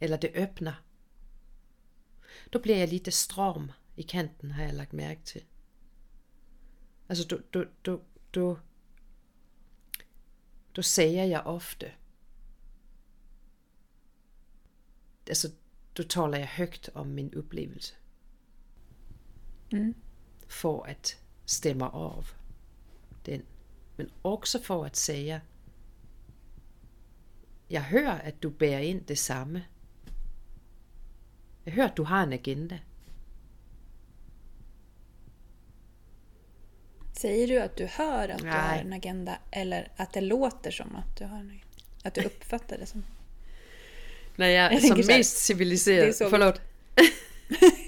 eller 0.00 0.16
det 0.16 0.42
åbner, 0.42 0.84
då 2.52 2.58
bliver 2.58 2.76
jeg 2.76 2.88
lite 2.88 3.10
stram 3.10 3.70
i 3.96 4.02
kanten, 4.02 4.50
har 4.50 4.64
jeg 4.64 4.74
lagt 4.74 4.92
mærke 4.92 5.20
til. 5.24 5.44
Altså, 7.08 7.26
du, 7.26 7.40
du, 7.54 7.64
du, 7.86 8.00
du, 8.34 8.58
du 10.76 10.82
siger 10.82 11.24
jeg 11.24 11.40
ofte. 11.40 11.92
Altså, 15.28 15.52
du 15.96 16.02
taler 16.02 16.38
jeg 16.38 16.48
højt 16.48 16.90
om 16.94 17.06
min 17.06 17.38
oplevelse. 17.38 17.94
Mm. 19.72 19.94
For 20.48 20.82
at 20.82 21.22
stemme 21.46 21.84
av 21.84 22.24
den. 23.26 23.42
Men 23.96 24.10
også 24.22 24.62
for 24.62 24.84
at 24.84 24.96
sige, 24.96 25.42
jeg 27.70 27.82
hører, 27.82 28.18
at 28.18 28.42
du 28.42 28.50
bærer 28.50 28.78
ind 28.78 29.00
det 29.06 29.18
samme. 29.18 29.64
Jeg 31.66 31.74
hører, 31.74 31.88
at 31.88 31.96
du 31.96 32.04
har 32.04 32.22
en 32.22 32.32
agenda. 32.32 32.78
Säger 37.12 37.46
du 37.46 37.58
att 37.58 37.76
du 37.76 37.86
hör 37.86 38.28
att 38.28 38.38
du 38.38 38.48
har 38.48 38.78
en 38.78 38.92
agenda 38.92 39.38
eller 39.50 39.92
att 39.96 40.12
det 40.12 40.20
låter 40.20 40.70
som 40.70 40.96
att 40.96 41.18
du 41.18 41.24
har 41.24 41.38
en 41.38 41.46
agenda? 41.46 41.66
Att 42.04 42.14
du 42.14 42.20
uppfattar 42.20 42.78
det 42.78 42.86
som? 42.86 43.04
När 44.36 44.48
jag, 44.48 44.72
jag 44.72 44.82
som 44.82 45.06
mest 45.06 45.36
civiliserad... 45.36 46.14
Så... 46.14 46.30
Förlåt. 46.30 46.60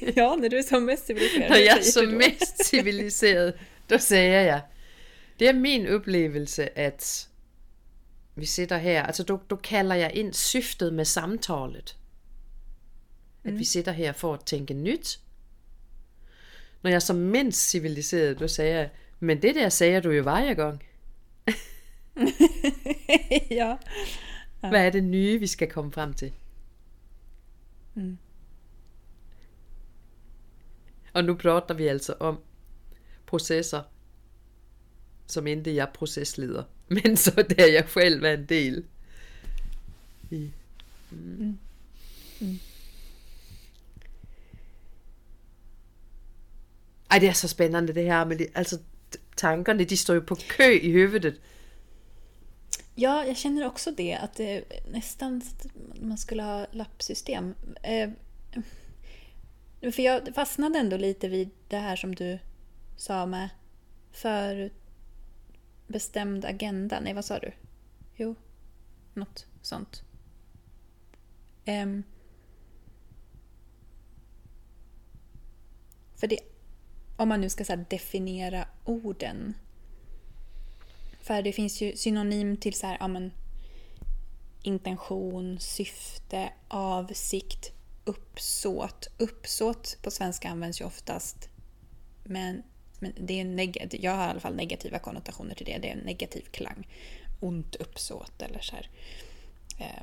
ja, 0.14 0.36
när 0.36 0.48
du 0.48 0.58
är 0.58 0.62
som 0.62 0.84
mest 0.84 1.06
civiliserad. 1.06 1.50
När 1.50 1.58
jag 1.58 1.78
är 1.78 1.82
som 1.82 2.10
mest 2.10 2.64
civiliserad, 2.64 3.52
då 3.86 3.98
säger 3.98 4.46
jag. 4.46 4.60
Det 5.36 5.48
är 5.48 5.54
min 5.54 5.86
upplevelse 5.86 6.86
att 6.86 7.28
vi 8.40 8.46
sitter 8.46 8.78
här, 8.78 9.02
alltså 9.02 9.24
då, 9.24 9.40
då 9.48 9.56
kallar 9.56 9.96
jag 9.96 10.12
in 10.12 10.32
syftet 10.32 10.92
med 10.92 11.06
samtalet. 11.06 11.96
At 13.42 13.50
mm. 13.50 13.58
vi 13.58 13.64
sitter 13.64 13.92
her 13.92 14.12
for 14.12 14.34
at 14.34 14.46
tænke 14.46 14.74
nyt. 14.74 15.20
Når 16.82 16.90
jeg 16.90 17.02
som 17.02 17.16
mindst 17.16 17.70
civiliseret, 17.70 18.40
då 18.40 18.48
sagde 18.48 18.74
jeg, 18.74 18.90
men 19.20 19.42
det 19.42 19.54
der 19.54 19.68
sagde 19.68 20.00
du 20.00 20.10
jo 20.10 20.22
varje 20.22 20.54
gang. 20.54 20.84
ja. 23.50 23.76
ja. 24.62 24.68
Hvad 24.68 24.86
er 24.86 24.90
det 24.90 25.04
nye, 25.04 25.38
vi 25.38 25.46
skal 25.46 25.70
komme 25.70 25.92
frem 25.92 26.14
til? 26.14 26.32
Mm. 27.94 28.18
Og 31.12 31.24
nu 31.24 31.34
prater 31.34 31.74
vi 31.74 31.86
altså 31.86 32.14
om 32.20 32.40
processer, 33.26 33.82
som 35.26 35.46
ikke 35.46 35.74
jeg 35.74 35.88
procesleder, 35.94 36.64
men 37.02 37.16
så 37.16 37.30
der 37.30 37.66
jeg 37.66 37.84
selv 37.88 38.22
var 38.22 38.28
en 38.28 38.46
del 38.46 38.84
i. 40.30 40.50
Mm. 41.10 41.58
Mm. 42.40 42.58
Ej, 47.10 47.18
det 47.18 47.28
er 47.28 47.32
så 47.32 47.48
spændende 47.48 47.94
det 47.94 48.04
her, 48.04 48.24
men 48.24 48.40
alltså 48.54 48.78
tankerne, 49.36 49.84
de 49.84 49.96
står 49.96 50.14
ju 50.14 50.20
på 50.20 50.34
kö 50.34 50.70
i 50.82 50.90
huvudet. 50.90 51.40
Ja, 52.94 53.24
jag 53.24 53.36
känner 53.36 53.66
också 53.66 53.90
det, 53.90 54.14
att 54.14 54.36
det 54.36 54.56
øh, 54.56 54.92
nästan 54.92 55.42
man 56.00 56.18
skulle 56.18 56.42
ha 56.42 56.66
lappsystem. 56.72 57.54
Eh, 57.84 58.08
øh, 59.82 59.92
för 59.92 60.02
jag 60.02 60.34
fastnade 60.34 60.78
ändå 60.78 60.96
lite 60.96 61.28
vid 61.28 61.50
det 61.68 61.76
här 61.76 61.96
som 61.96 62.14
du 62.14 62.38
sa 62.96 63.26
med 63.26 63.48
bestämd 65.88 66.44
agenda. 66.44 67.00
Nej, 67.00 67.14
vad 67.14 67.24
sa 67.24 67.38
du? 67.38 67.52
Jo, 68.16 68.34
något 69.14 69.46
sånt. 69.62 70.02
Um, 71.66 72.02
för 76.14 76.26
det 76.26 76.38
om 77.16 77.28
man 77.28 77.40
nu 77.40 77.48
ska 77.48 77.64
så 77.64 77.76
definiera 77.88 78.68
orden. 78.84 79.54
För 81.20 81.42
det 81.42 81.52
finns 81.52 81.80
ju 81.80 81.96
synonym 81.96 82.56
till 82.56 82.74
så 82.74 82.86
här, 82.86 82.96
ja, 83.00 83.08
men, 83.08 83.32
intention, 84.62 85.58
syfte, 85.60 86.52
avsikt, 86.68 87.72
uppsåt. 88.04 89.08
Uppsåt 89.18 89.98
på 90.02 90.10
svenska 90.10 90.48
används 90.48 90.80
ju 90.80 90.84
oftast 90.84 91.48
men, 92.28 92.62
men 92.98 93.12
det 93.16 93.40
är 93.40 93.44
negativ, 93.44 94.00
jag 94.04 94.12
har 94.12 94.26
i 94.26 94.30
alla 94.30 94.40
fall 94.40 94.54
negativa 94.54 94.98
konnotationer 94.98 95.54
till 95.54 95.66
det. 95.66 95.78
Det 95.78 95.88
är 95.88 95.92
en 95.92 95.98
negativ 95.98 96.42
klang. 96.50 96.88
Ont 97.40 97.74
uppsåt 97.74 98.42
eller 98.42 98.60
så 98.60 98.74
här. 98.74 98.88
Eh, 99.78 100.02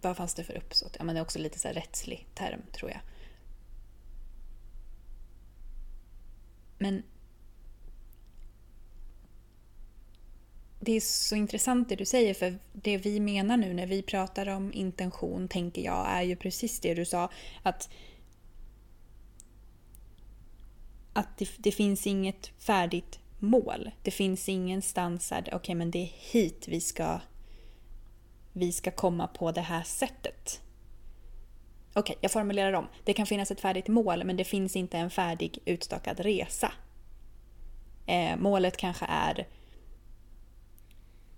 vad 0.00 0.16
fanns 0.16 0.34
det 0.34 0.44
för 0.44 0.56
uppsåt? 0.56 0.96
Ja, 0.98 1.04
men 1.04 1.14
det 1.14 1.20
är 1.20 1.22
också 1.22 1.38
lite 1.38 1.58
så 1.58 1.68
här 1.68 1.74
rättslig 1.74 2.26
term 2.34 2.62
tror 2.72 2.90
jag. 2.90 3.00
Men 6.78 7.02
det 10.80 10.92
är 10.92 11.00
så 11.00 11.36
intressant 11.36 11.88
det 11.88 11.96
du 11.96 12.04
säger 12.04 12.34
för 12.34 12.58
det 12.72 12.96
vi 12.96 13.20
menar 13.20 13.56
nu 13.56 13.74
när 13.74 13.86
vi 13.86 14.02
pratar 14.02 14.48
om 14.48 14.72
intention 14.74 15.48
tänker 15.48 15.82
jag 15.82 16.06
är 16.08 16.22
ju 16.22 16.36
precis 16.36 16.80
det 16.80 16.94
du 16.94 17.04
sa 17.04 17.30
att 17.62 17.88
att 21.12 21.38
det, 21.38 21.48
det 21.58 21.72
finns 21.72 22.06
inget 22.06 22.46
färdigt 22.58 23.18
mål. 23.38 23.90
Det 24.02 24.10
finns 24.10 24.48
ingenstans 24.48 25.32
att 25.32 25.46
okej 25.46 25.56
okay, 25.56 25.74
men 25.74 25.90
det 25.90 25.98
är 25.98 26.12
hit 26.32 26.64
vi 26.68 26.80
ska 26.80 27.20
vi 28.52 28.72
ska 28.72 28.90
komma 28.90 29.26
på 29.26 29.52
det 29.52 29.60
här 29.60 29.82
sättet. 29.82 30.60
Okej, 31.94 32.00
okay, 32.00 32.16
jag 32.20 32.30
formulerar 32.30 32.72
om. 32.72 32.88
Det 33.04 33.12
kan 33.12 33.26
finnas 33.26 33.50
ett 33.50 33.60
färdigt 33.60 33.88
mål 33.88 34.24
men 34.24 34.36
det 34.36 34.44
finns 34.44 34.76
inte 34.76 34.98
en 34.98 35.10
färdig 35.10 35.58
utstakad 35.64 36.20
resa. 36.20 36.72
Eh, 38.06 38.36
målet 38.36 38.76
kanske 38.76 39.04
är 39.08 39.48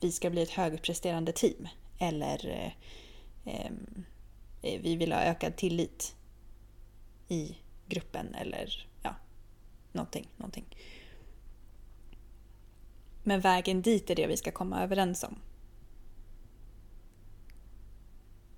vi 0.00 0.12
ska 0.12 0.30
bli 0.30 0.42
ett 0.42 0.50
högpresterande 0.50 1.32
team 1.32 1.68
eller 1.98 2.48
eh, 2.48 2.72
ehm, 3.54 4.04
eh, 4.62 4.80
vi 4.80 4.96
vill 4.96 5.12
ha 5.12 5.20
ökad 5.20 5.56
tillit 5.56 6.14
i 7.28 7.56
gruppen 7.86 8.34
eller 8.34 8.86
någonting, 9.94 10.28
någonting. 10.36 10.64
Men 13.22 13.40
vägen 13.40 13.82
dit 13.82 14.10
är 14.10 14.14
det 14.14 14.26
vi 14.26 14.36
ska 14.36 14.50
komma 14.50 14.82
överens 14.82 15.22
om. 15.24 15.38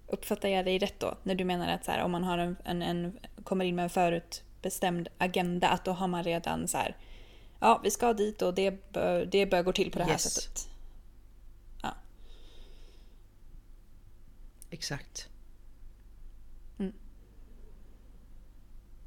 Uppfattar 0.07 0.49
jag 0.49 0.65
dig 0.65 0.79
rätt 0.79 1.01
då? 1.01 1.17
När 1.23 1.35
du 1.35 1.45
menar 1.45 1.69
att 1.69 1.85
så 1.85 1.91
här, 1.91 2.03
om 2.05 2.11
man 2.11 2.25
har 2.25 2.39
en, 2.39 2.57
en, 2.65 2.83
en, 2.83 3.19
kommer 3.45 3.65
in 3.65 3.77
med 3.77 3.83
en 3.83 3.91
förut 3.91 4.43
bestämd 4.63 5.09
agenda, 5.19 5.69
att 5.69 5.85
då 5.85 5.93
har 5.93 6.09
man 6.09 6.25
redan 6.25 6.69
så 6.69 6.79
här, 6.79 6.97
ja 7.61 7.81
vi 7.85 7.91
ska 7.91 8.13
dit 8.13 8.43
och 8.43 8.55
det 8.55 8.93
bör, 8.93 9.25
det 9.25 9.47
bör 9.47 9.63
gå 9.63 9.73
till 9.73 9.91
på 9.91 9.99
det 9.99 10.05
här 10.05 10.13
Yes. 10.13 10.23
sättet. 10.35 10.69
Ja. 11.83 11.95
Exakt. 14.71 15.29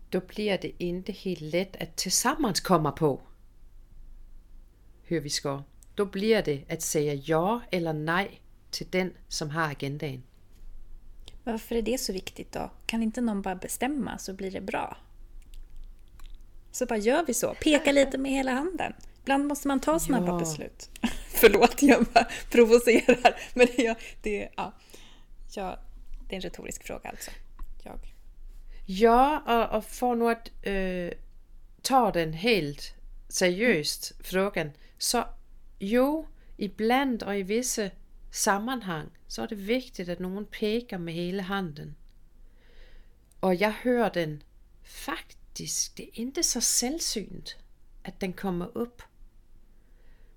Då 0.10 0.19
blir 0.19 0.58
det 0.58 0.84
inte 0.84 1.12
helt 1.12 1.41
lätt 1.41 1.82
att 1.82 1.95
tillsammans 1.95 2.60
komma 2.60 2.91
på 2.91 3.22
hur 5.04 5.19
vi 5.22 5.30
ska. 5.30 5.63
Då 5.95 6.06
blir 6.06 6.43
det 6.43 6.63
att 6.69 6.82
säga 6.82 7.13
ja 7.13 7.62
eller 7.72 7.93
nej 7.93 8.41
till 8.72 8.88
den 8.89 9.13
som 9.28 9.50
har 9.50 9.72
agendan. 9.72 10.24
Varför 11.43 11.76
är 11.76 11.82
det 11.82 11.98
så 11.98 12.13
viktigt 12.13 12.52
då? 12.52 12.72
Kan 12.86 13.04
inte 13.04 13.22
någon 13.22 13.41
bara 13.41 13.56
bestämma 13.56 14.17
så 14.17 14.34
blir 14.34 14.52
det 14.52 14.62
bra? 14.62 14.98
Så 16.72 16.86
bara 16.86 17.00
gör 17.00 17.26
vi 17.28 17.34
så. 17.34 17.54
Peka 17.63 17.91
lite 17.91 18.17
med 18.17 18.32
hela 18.32 18.52
handen. 18.52 18.93
Ibland 19.22 19.45
måste 19.48 19.67
man 19.67 19.80
ta 19.80 20.00
snabba 20.00 20.28
Ja. 20.28 20.39
beslut. 20.39 20.89
Förlåt, 21.30 21.82
jag 21.82 22.06
bara 22.06 22.28
provocerar. 22.52 23.41
Men 23.54 23.67
jag, 23.78 23.95
det, 24.22 24.50
ja, 24.58 24.74
jag, 25.56 25.80
det 26.28 26.34
är 26.34 26.36
en 26.36 26.41
retorisk 26.41 26.84
fråga 26.84 27.10
alltså. 27.10 27.32
Jag. 27.84 28.00
Ja, 28.91 29.39
och, 29.39 29.78
och 29.78 29.84
för 29.84 30.15
nu 30.15 30.30
att 30.30 30.52
øh, 30.67 31.12
ta 31.84 32.12
den 32.12 32.34
helt 32.34 32.95
seriöst, 33.30 34.13
frågan, 34.23 34.71
så 34.97 35.23
jo, 35.80 36.28
ibland 36.58 37.23
och 37.23 37.38
i 37.38 37.43
vissa 37.43 37.89
sammanhang 38.32 39.10
så 39.28 39.41
är 39.41 39.47
det 39.47 39.56
viktigt 39.56 40.10
att 40.10 40.19
någon 40.19 40.45
pekar 40.45 40.97
med 40.97 41.13
hela 41.13 41.43
handen. 41.43 41.95
Och 43.39 43.56
jag 43.56 43.71
hör 43.71 44.10
den 44.10 44.43
faktiskt, 44.84 45.95
det 45.97 46.04
är 46.04 46.19
inte 46.19 46.43
så 46.43 46.62
sällsynt 46.62 47.56
att 48.04 48.19
den 48.19 48.34
kommer 48.34 48.78
upp. 48.78 49.02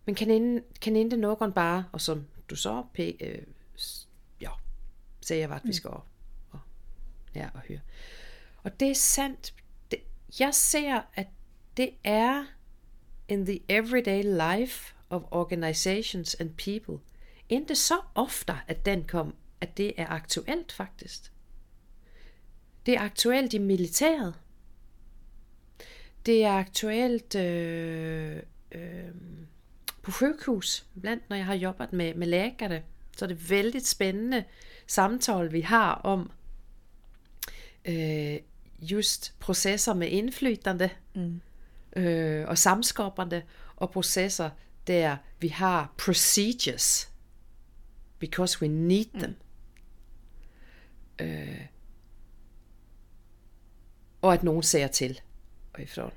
Men 0.04 0.14
kan, 0.14 0.30
in, 0.30 0.64
kan 0.78 0.96
inte 0.96 1.16
någon 1.16 1.52
bara, 1.52 1.84
och 1.92 2.00
som 2.00 2.26
du 2.46 2.56
sa, 2.56 2.88
pe, 2.94 3.16
øh, 3.20 3.44
ja, 4.38 4.58
säga 5.20 5.48
vart 5.48 5.64
vi 5.64 5.72
ska 5.72 5.88
och, 6.50 6.60
ja, 7.32 7.46
och 7.54 7.60
hur. 7.60 7.80
Og 8.62 8.81
det 8.81 8.90
er 8.90 8.94
sandt. 8.94 9.55
Det, 9.90 10.01
jeg 10.40 10.55
ser 10.55 11.01
at 11.14 11.27
det 11.77 11.90
er 12.05 12.44
in 13.29 13.46
the 13.46 13.61
everyday 13.68 14.22
life 14.22 14.94
of 15.11 15.22
organizations 15.31 16.35
and 16.35 16.51
people 16.51 16.98
inte 17.48 17.75
så 17.75 18.01
ofte, 18.14 18.55
at 18.66 18.87
den 18.87 19.05
kom, 19.05 19.35
at 19.61 19.77
det 19.77 19.92
er 19.96 20.07
aktuelt 20.07 20.72
faktisk. 20.72 21.33
Det 22.87 22.94
er 22.94 23.01
aktuelt 23.01 23.55
i 23.55 23.59
militæret. 23.59 24.35
Det 26.27 26.44
er 26.44 26.53
aktuelt 26.53 27.35
øh, 27.35 28.42
øh, 28.72 29.11
på 30.03 30.11
sygehus, 30.11 30.87
blandt 31.01 31.29
når 31.29 31.37
jeg 31.37 31.46
har 31.46 31.55
jobbet 31.55 31.92
med, 31.92 32.14
med 32.14 32.27
lægerne. 32.27 32.83
Så 33.16 33.25
er 33.25 33.27
det 33.27 33.51
vældig 33.51 33.87
spændende 33.87 34.44
samtale, 34.87 35.51
vi 35.51 35.61
har 35.61 35.94
om 35.94 36.31
øh, 37.85 38.38
just 38.82 39.34
processer 39.38 39.94
med 39.94 40.08
indflytande 40.08 40.90
øh, 41.96 42.48
og 42.48 42.58
samskapande, 42.58 43.42
og 43.76 43.90
processer 43.90 44.50
der 44.86 45.16
vi 45.40 45.48
har 45.48 45.94
procedures, 45.98 47.12
because 48.18 48.62
we 48.62 48.68
need 48.68 49.06
them. 49.14 49.34
Øh, 51.18 51.66
og 54.22 54.34
at 54.34 54.42
nogen 54.42 54.62
ser 54.62 54.86
til 54.86 55.20
og 55.74 55.82
ifrån. 55.82 56.12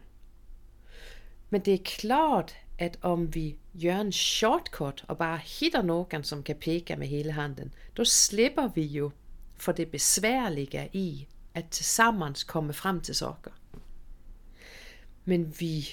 Men 1.49 1.61
det 1.61 1.73
er 1.73 1.83
klart, 1.83 2.55
at 2.77 2.97
om 3.01 3.35
vi 3.35 3.57
gör 3.73 4.01
en 4.01 4.11
shortcut 4.11 5.05
och 5.07 5.17
bara 5.17 5.37
hittar 5.37 5.83
någon 5.83 6.23
som 6.23 6.43
kan 6.43 6.55
peka 6.55 6.97
med 6.97 7.07
hela 7.07 7.33
handen, 7.33 7.71
då 7.93 8.05
slipper 8.05 8.71
vi 8.75 8.81
ju 8.81 9.11
för 9.57 9.73
det 9.73 9.91
besvärliga 9.91 10.85
i 10.93 11.27
att 11.55 11.71
tillsammans 11.71 12.43
komma 12.43 12.73
fram 12.73 13.01
till 13.01 13.15
saker. 13.15 13.53
Men 15.23 15.51
vi 15.59 15.87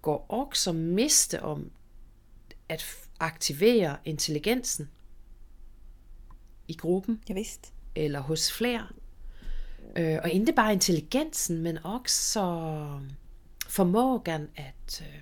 går 0.00 0.26
också 0.32 0.72
miste 0.72 1.40
om 1.40 1.70
att 2.68 2.80
f- 2.80 3.08
aktivera 3.18 3.98
intelligensen 4.04 4.88
i 6.66 6.74
gruppen 6.74 7.18
Ja, 7.26 7.34
visst. 7.34 7.72
eller 7.94 8.20
hos 8.20 8.50
fler. 8.50 8.92
Øh, 9.96 10.18
og 10.22 10.30
inte 10.30 10.52
bara 10.52 10.72
intelligensen, 10.72 11.62
men 11.62 11.78
också 11.84 12.40
förmågan 13.68 14.48
att 14.56 15.02
øh, 15.02 15.20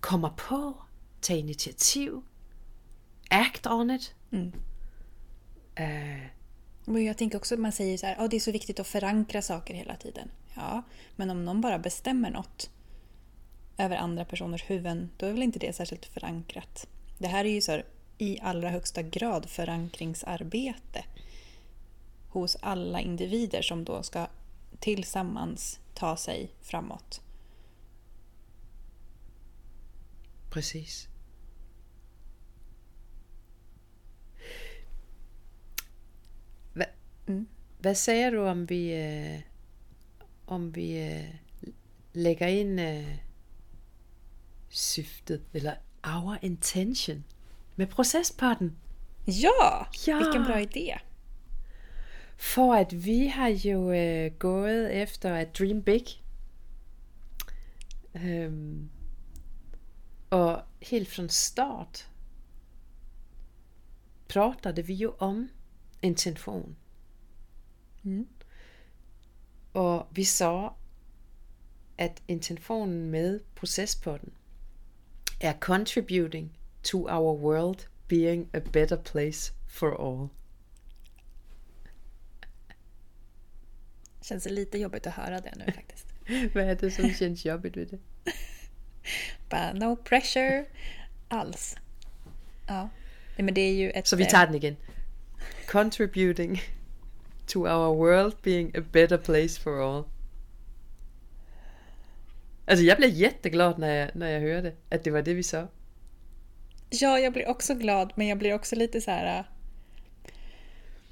komma 0.00 0.28
på, 0.36 0.74
ta 1.20 1.32
initiativ, 1.34 2.12
act 3.30 3.66
on 3.66 3.90
it. 3.90 4.16
Øh, 5.80 6.26
men 6.88 7.04
jag 7.04 7.16
tänker 7.16 7.38
också 7.38 7.54
att 7.54 7.60
man 7.60 7.72
säger 7.72 7.98
så 7.98 8.06
här, 8.06 8.16
"Ja, 8.18 8.28
det 8.28 8.36
är 8.36 8.40
så 8.40 8.52
viktigt 8.52 8.80
att 8.80 8.86
förankra 8.86 9.42
saker 9.42 9.74
hela 9.74 9.96
tiden. 9.96 10.30
Ja, 10.54 10.82
men 11.16 11.30
om 11.30 11.44
någon 11.44 11.60
bara 11.60 11.78
bestämmer 11.78 12.30
något 12.30 12.70
över 13.78 13.96
andra 13.96 14.24
personers 14.24 14.70
huvuden, 14.70 15.10
då 15.16 15.26
är 15.26 15.32
väl 15.32 15.42
inte 15.42 15.58
det 15.58 15.76
särskilt 15.76 16.06
förankrat. 16.06 16.86
Det 17.18 17.28
här 17.28 17.44
är 17.44 17.48
ju 17.48 17.60
så 17.60 17.72
här, 17.72 17.84
i 18.18 18.40
allra 18.40 18.70
högsta 18.70 19.02
grad 19.02 19.50
förankringsarbete 19.50 21.04
hos 22.28 22.56
alla 22.60 23.00
individer 23.00 23.62
som 23.62 23.84
då 23.84 24.02
ska 24.02 24.26
tillsammans 24.78 25.78
ta 25.94 26.16
sig 26.16 26.50
framåt. 26.62 27.20
Precis. 30.50 31.08
Mm. 37.26 37.48
hvad 37.78 37.94
siger 37.94 38.30
du 38.30 38.40
om 38.40 38.68
vi 38.68 38.92
øh, 38.92 39.40
om 40.46 40.74
vi 40.74 40.98
øh, 40.98 41.34
lægger 42.14 42.46
ind 42.46 42.80
øh, 42.80 43.18
syftet 44.68 45.42
eller 45.52 45.74
our 46.04 46.36
intention 46.42 47.24
med 47.76 47.86
processparten? 47.86 48.76
Ja! 49.26 49.84
Ja. 50.06 50.18
Vilken 50.18 50.44
bra 50.44 50.60
idé! 50.60 50.98
For 52.36 52.74
at 52.74 53.04
vi 53.04 53.26
har 53.26 53.48
jo 53.48 53.92
øh, 53.92 54.30
gået 54.38 55.02
efter 55.02 55.34
at 55.34 55.58
dream 55.58 55.82
big. 55.82 56.04
Øhm, 58.14 58.90
og 60.30 60.62
helt 60.82 61.08
från 61.08 61.28
start 61.28 62.10
pratade 64.28 64.86
vi 64.86 64.94
ju 64.94 65.12
om 65.18 65.50
intention. 66.02 66.76
Mm. 68.06 68.26
Og 69.72 70.06
vi 70.10 70.24
sa 70.24 70.68
at 71.98 72.22
intentionen 72.28 73.10
med 73.10 73.40
processpodden 73.54 74.32
er 75.40 75.52
contributing 75.60 76.56
to 76.82 77.08
our 77.08 77.36
world 77.36 77.88
being 78.08 78.50
a 78.54 78.58
better 78.58 78.96
place 78.96 79.52
for 79.68 79.90
all. 79.90 80.28
Känns 84.22 84.46
lite 84.50 84.78
jobbigt 84.78 85.06
att 85.06 85.12
höra 85.12 85.40
det 85.40 85.52
nu 85.56 85.72
faktiskt. 85.72 86.06
Hvad 86.52 86.70
er 86.70 86.74
det, 86.74 86.90
som 86.90 87.10
känns 87.10 87.46
jobbigt 87.46 87.76
ved 87.76 87.86
det? 87.86 87.98
Bara 89.50 89.72
no 89.72 89.96
pressure 89.96 90.64
alls. 91.28 91.76
Ja. 92.66 92.88
Nej, 93.36 93.44
men 93.44 93.54
det 93.54 93.60
är 93.60 93.74
ju 93.74 93.90
ett... 93.90 94.06
Så 94.06 94.16
vi 94.16 94.22
eh, 94.22 94.30
tager 94.30 94.46
den 94.46 94.54
igen. 94.54 94.76
Contributing 95.66 96.60
to 97.46 97.60
our 97.66 97.96
world 97.96 98.34
being 98.42 98.76
a 98.76 98.80
better 98.92 99.16
place 99.18 99.60
for 99.60 99.80
all. 99.80 100.04
Altså, 102.66 102.84
jeg 102.84 102.96
blev 102.96 103.10
jätteglad, 103.10 103.78
när 103.78 103.94
jag, 103.94 104.10
när 104.16 104.30
jag 104.30 104.40
hörde, 104.40 104.72
att 104.90 105.04
det 105.04 105.10
var 105.10 105.22
det 105.22 105.34
vi 105.34 105.42
sa. 105.42 105.66
Ja, 106.90 107.18
jag 107.18 107.32
blir 107.32 107.48
också 107.48 107.74
glad, 107.74 108.12
men 108.14 108.26
jag 108.26 108.38
blir 108.38 108.54
också 108.54 108.76
lite 108.76 109.00
så 109.00 109.10
här... 109.10 109.44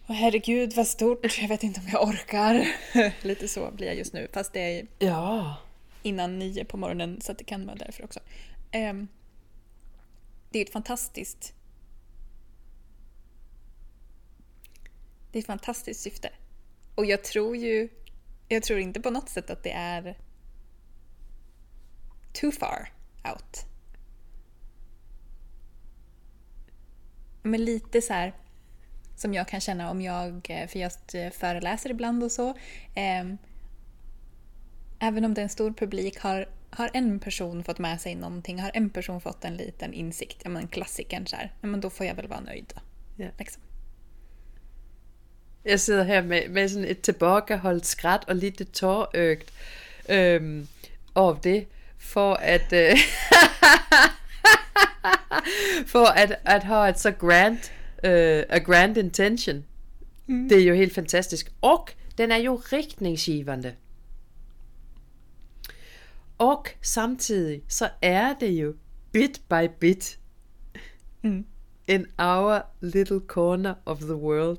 Åh 0.08 0.16
herregud 0.16 0.72
vad 0.76 0.86
stort, 0.86 1.38
jag 1.40 1.48
vet 1.48 1.62
inte 1.62 1.80
om 1.80 1.86
jag 1.92 2.08
orkar. 2.08 2.66
lite 3.26 3.48
så 3.48 3.70
blir 3.70 3.86
jag 3.86 3.96
just 3.96 4.12
nu, 4.12 4.28
fast 4.32 4.52
det 4.52 4.60
är 4.78 4.86
Ja. 4.98 5.56
innan 6.02 6.38
nio 6.38 6.64
på 6.64 6.76
morgonen 6.76 7.20
så 7.20 7.32
det 7.32 7.44
kan 7.44 7.66
vara 7.66 7.76
därför 7.76 8.04
också. 8.04 8.20
Ehm, 8.70 9.08
det 10.50 10.58
är 10.58 10.62
ett 10.64 10.72
fantastiskt... 10.72 11.54
Det 15.34 15.38
är 15.38 15.40
ett 15.40 15.46
fantastiskt 15.46 16.00
syfte. 16.00 16.30
Och 16.94 17.06
jag 17.06 17.24
tror 17.24 17.56
ju... 17.56 17.88
Jag 18.48 18.62
tror 18.62 18.78
inte 18.78 19.00
på 19.00 19.10
något 19.10 19.28
sätt 19.28 19.50
att 19.50 19.62
det 19.62 19.72
är 19.72 20.18
too 22.32 22.52
far 22.52 22.88
out. 23.32 23.66
Men 27.42 27.64
lite 27.64 28.02
så 28.02 28.12
här 28.12 28.34
som 29.16 29.34
jag 29.34 29.48
kan 29.48 29.60
känna 29.60 29.90
om 29.90 30.02
jag, 30.02 30.46
för 30.46 30.78
jag 30.78 30.92
föreläser 31.34 31.90
ibland 31.90 32.24
och 32.24 32.32
så. 32.32 32.54
ehm, 32.94 33.38
även 34.98 35.24
om 35.24 35.34
det 35.34 35.40
är 35.40 35.42
en 35.42 35.48
stor 35.48 35.72
publik, 35.72 36.18
har, 36.18 36.48
har 36.70 36.90
en 36.92 37.20
person 37.20 37.64
fått 37.64 37.78
med 37.78 38.00
sig 38.00 38.14
någonting, 38.14 38.60
har 38.60 38.70
en 38.74 38.90
person 38.90 39.20
fått 39.20 39.44
en 39.44 39.56
liten 39.56 39.92
insikt, 39.92 40.40
ja 40.44 40.50
men 40.50 40.68
klassikern 40.68 41.26
så 41.26 41.36
här, 41.36 41.52
ja 41.60 41.66
men 41.66 41.80
då 41.80 41.90
får 41.90 42.06
jag 42.06 42.14
väl 42.14 42.28
vara 42.28 42.40
nöjd 42.40 42.72
då. 42.74 42.80
Ja. 43.24 43.30
Liksom. 43.38 43.62
Jeg 45.64 45.80
sidder 45.80 46.04
her 46.04 46.22
med, 46.22 46.48
med 46.48 46.68
sådan 46.68 46.88
et 46.88 47.00
tilbageholdt 47.00 47.86
skrat 47.86 48.24
og 48.28 48.36
lidt 48.36 48.72
tårøgt 48.72 49.52
øhm, 50.08 50.68
over 51.14 51.34
det, 51.34 51.66
for 51.98 52.34
at, 52.34 52.72
øh, 52.72 52.90
for 55.92 56.06
at, 56.06 56.38
at 56.44 56.62
have 56.62 56.88
et 56.88 56.98
så 56.98 57.10
grand, 57.10 57.58
øh, 58.04 58.44
a 58.48 58.58
grand 58.58 58.96
intention. 58.96 59.64
Mm. 60.26 60.48
Det 60.48 60.62
er 60.62 60.66
jo 60.66 60.74
helt 60.74 60.94
fantastisk. 60.94 61.52
Og 61.62 61.88
den 62.18 62.30
er 62.30 62.36
jo 62.36 62.62
riktningsgivende. 62.72 63.74
Og 66.38 66.66
samtidig 66.82 67.62
så 67.68 67.88
er 68.02 68.34
det 68.40 68.50
jo 68.50 68.74
bit 69.12 69.40
by 69.50 69.68
bit 69.80 70.18
Mm. 71.22 71.44
in 71.88 72.06
our 72.18 72.62
little 72.80 73.20
corner 73.26 73.74
of 73.86 73.98
the 74.00 74.14
world. 74.14 74.58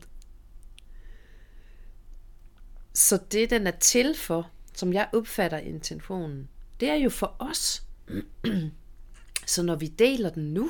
Så 2.96 3.18
det, 3.32 3.50
den 3.50 3.68
er 3.68 3.72
til 3.72 4.16
for, 4.16 4.52
som 4.74 4.94
jeg 4.94 5.10
opfatter 5.14 5.58
intentionen, 5.58 6.50
det 6.80 6.90
er 6.90 6.96
jo 6.96 7.10
for 7.10 7.36
os. 7.40 7.88
så 9.54 9.64
når 9.64 9.76
vi 9.76 9.88
deler 9.88 10.30
den 10.30 10.54
nu, 10.54 10.70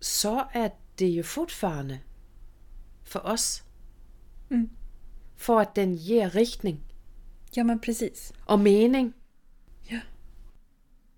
så 0.00 0.46
er 0.54 0.68
det 0.98 1.06
jo 1.06 1.22
fortfarande 1.22 2.00
for 3.02 3.18
os. 3.18 3.64
Mm. 4.48 4.70
For 5.36 5.60
at 5.60 5.76
den 5.76 5.98
giver 5.98 6.34
riktning 6.34 6.84
Ja 7.56 7.62
men 7.62 7.80
precis. 7.80 8.32
og 8.46 8.60
mening. 8.60 9.14
Ja. 9.90 10.00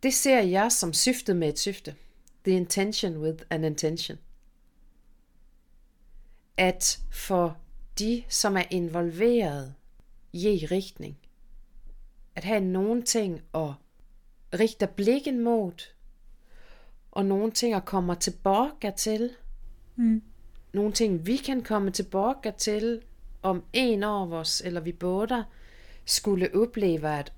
Det 0.03 0.15
ser 0.15 0.41
jeg 0.41 0.73
som 0.73 0.93
syftet 0.93 1.37
med 1.37 1.49
et 1.49 1.59
syfte. 1.59 1.95
The 2.45 2.57
intention 2.57 3.17
with 3.17 3.45
an 3.51 3.65
intention. 3.65 4.19
At 6.57 7.01
for 7.11 7.59
de, 7.99 8.25
som 8.29 8.57
er 8.57 8.65
involveret, 8.71 9.75
i 10.33 10.67
riktning. 10.71 11.19
At 12.35 12.45
have 12.45 12.61
nogle 12.61 13.03
ting 13.03 13.43
at 13.55 13.73
rikte 14.61 14.87
blikken 14.97 15.41
mod, 15.41 15.93
og 17.11 17.27
nogle 17.27 17.51
ting 17.53 17.75
at 17.75 17.85
komme 17.85 18.15
tilbage 18.15 18.93
til. 18.97 19.31
Mm. 19.97 20.23
Nogle 20.73 20.93
ting, 20.93 21.27
vi 21.27 21.37
kan 21.37 21.63
komme 21.63 21.91
tilbage 21.91 22.53
til, 22.59 23.03
om 23.43 23.65
en 23.73 24.03
af 24.03 24.27
os, 24.27 24.61
eller 24.61 24.81
vi 24.81 24.93
både 24.93 25.45
skulle 26.05 26.55
opleve, 26.55 27.09
at 27.09 27.33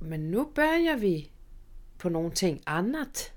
men 0.00 0.20
nu 0.20 0.50
börjar 0.54 0.96
vi 0.96 1.30
på 1.98 2.08
nogle 2.08 2.30
ting 2.30 2.62
andet, 2.66 3.32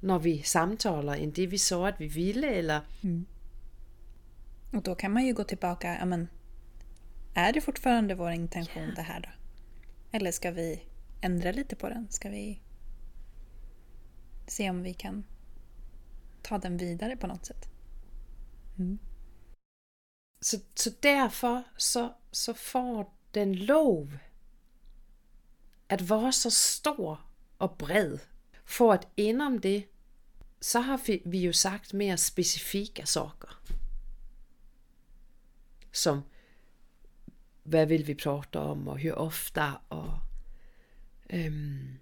når 0.00 0.18
vi 0.18 0.42
samtaler, 0.44 1.12
end 1.12 1.32
det 1.32 1.50
vi 1.50 1.58
så, 1.58 1.84
at 1.84 2.00
vi 2.00 2.06
ville, 2.06 2.54
eller 2.54 2.80
Och 4.72 4.82
då 4.82 4.94
kan 4.94 5.12
man 5.12 5.26
ju 5.26 5.34
gå 5.34 5.44
tillbaka, 5.44 5.96
ja 5.98 6.04
men 6.04 6.28
är 7.34 7.52
det 7.52 7.60
fortfarande 7.60 8.14
vår 8.14 8.30
intention 8.30 8.92
det 8.96 9.02
här 9.02 9.20
då? 9.20 9.28
Eller 10.12 10.32
ska 10.32 10.50
vi 10.50 10.82
ändra 11.20 11.52
lite 11.52 11.76
på 11.76 11.88
den? 11.88 12.10
Ska 12.10 12.28
vi 12.28 12.62
se 14.46 14.70
om 14.70 14.82
vi 14.82 14.94
kan 14.94 15.24
ta 16.42 16.58
den 16.58 16.76
vidare 16.76 17.16
på 17.16 17.26
något 17.26 17.46
sätt? 17.46 17.68
Så, 20.40 20.58
så 20.74 20.90
derfor 21.00 21.62
så, 21.76 22.14
så 22.30 22.54
får 22.54 23.06
den 23.30 23.52
lov 23.52 24.18
at 25.88 26.10
være 26.10 26.32
så 26.32 26.50
stor 26.50 27.20
og 27.58 27.78
bred. 27.78 28.18
For 28.64 28.92
at 28.92 29.08
inden 29.16 29.58
det, 29.58 29.84
så 30.60 30.80
har 30.80 31.00
vi, 31.06 31.22
vi 31.24 31.44
jo 31.44 31.52
sagt 31.52 31.92
mere 31.92 32.16
specifikke 32.16 33.06
saker. 33.06 33.59
Som, 35.92 36.20
hvad 37.62 37.86
vil 37.86 38.06
vi 38.06 38.14
prata 38.14 38.58
om, 38.58 38.88
og 38.88 39.02
hur 39.02 39.12
ofta 39.12 39.70
og, 39.88 40.20
um, 41.34 41.98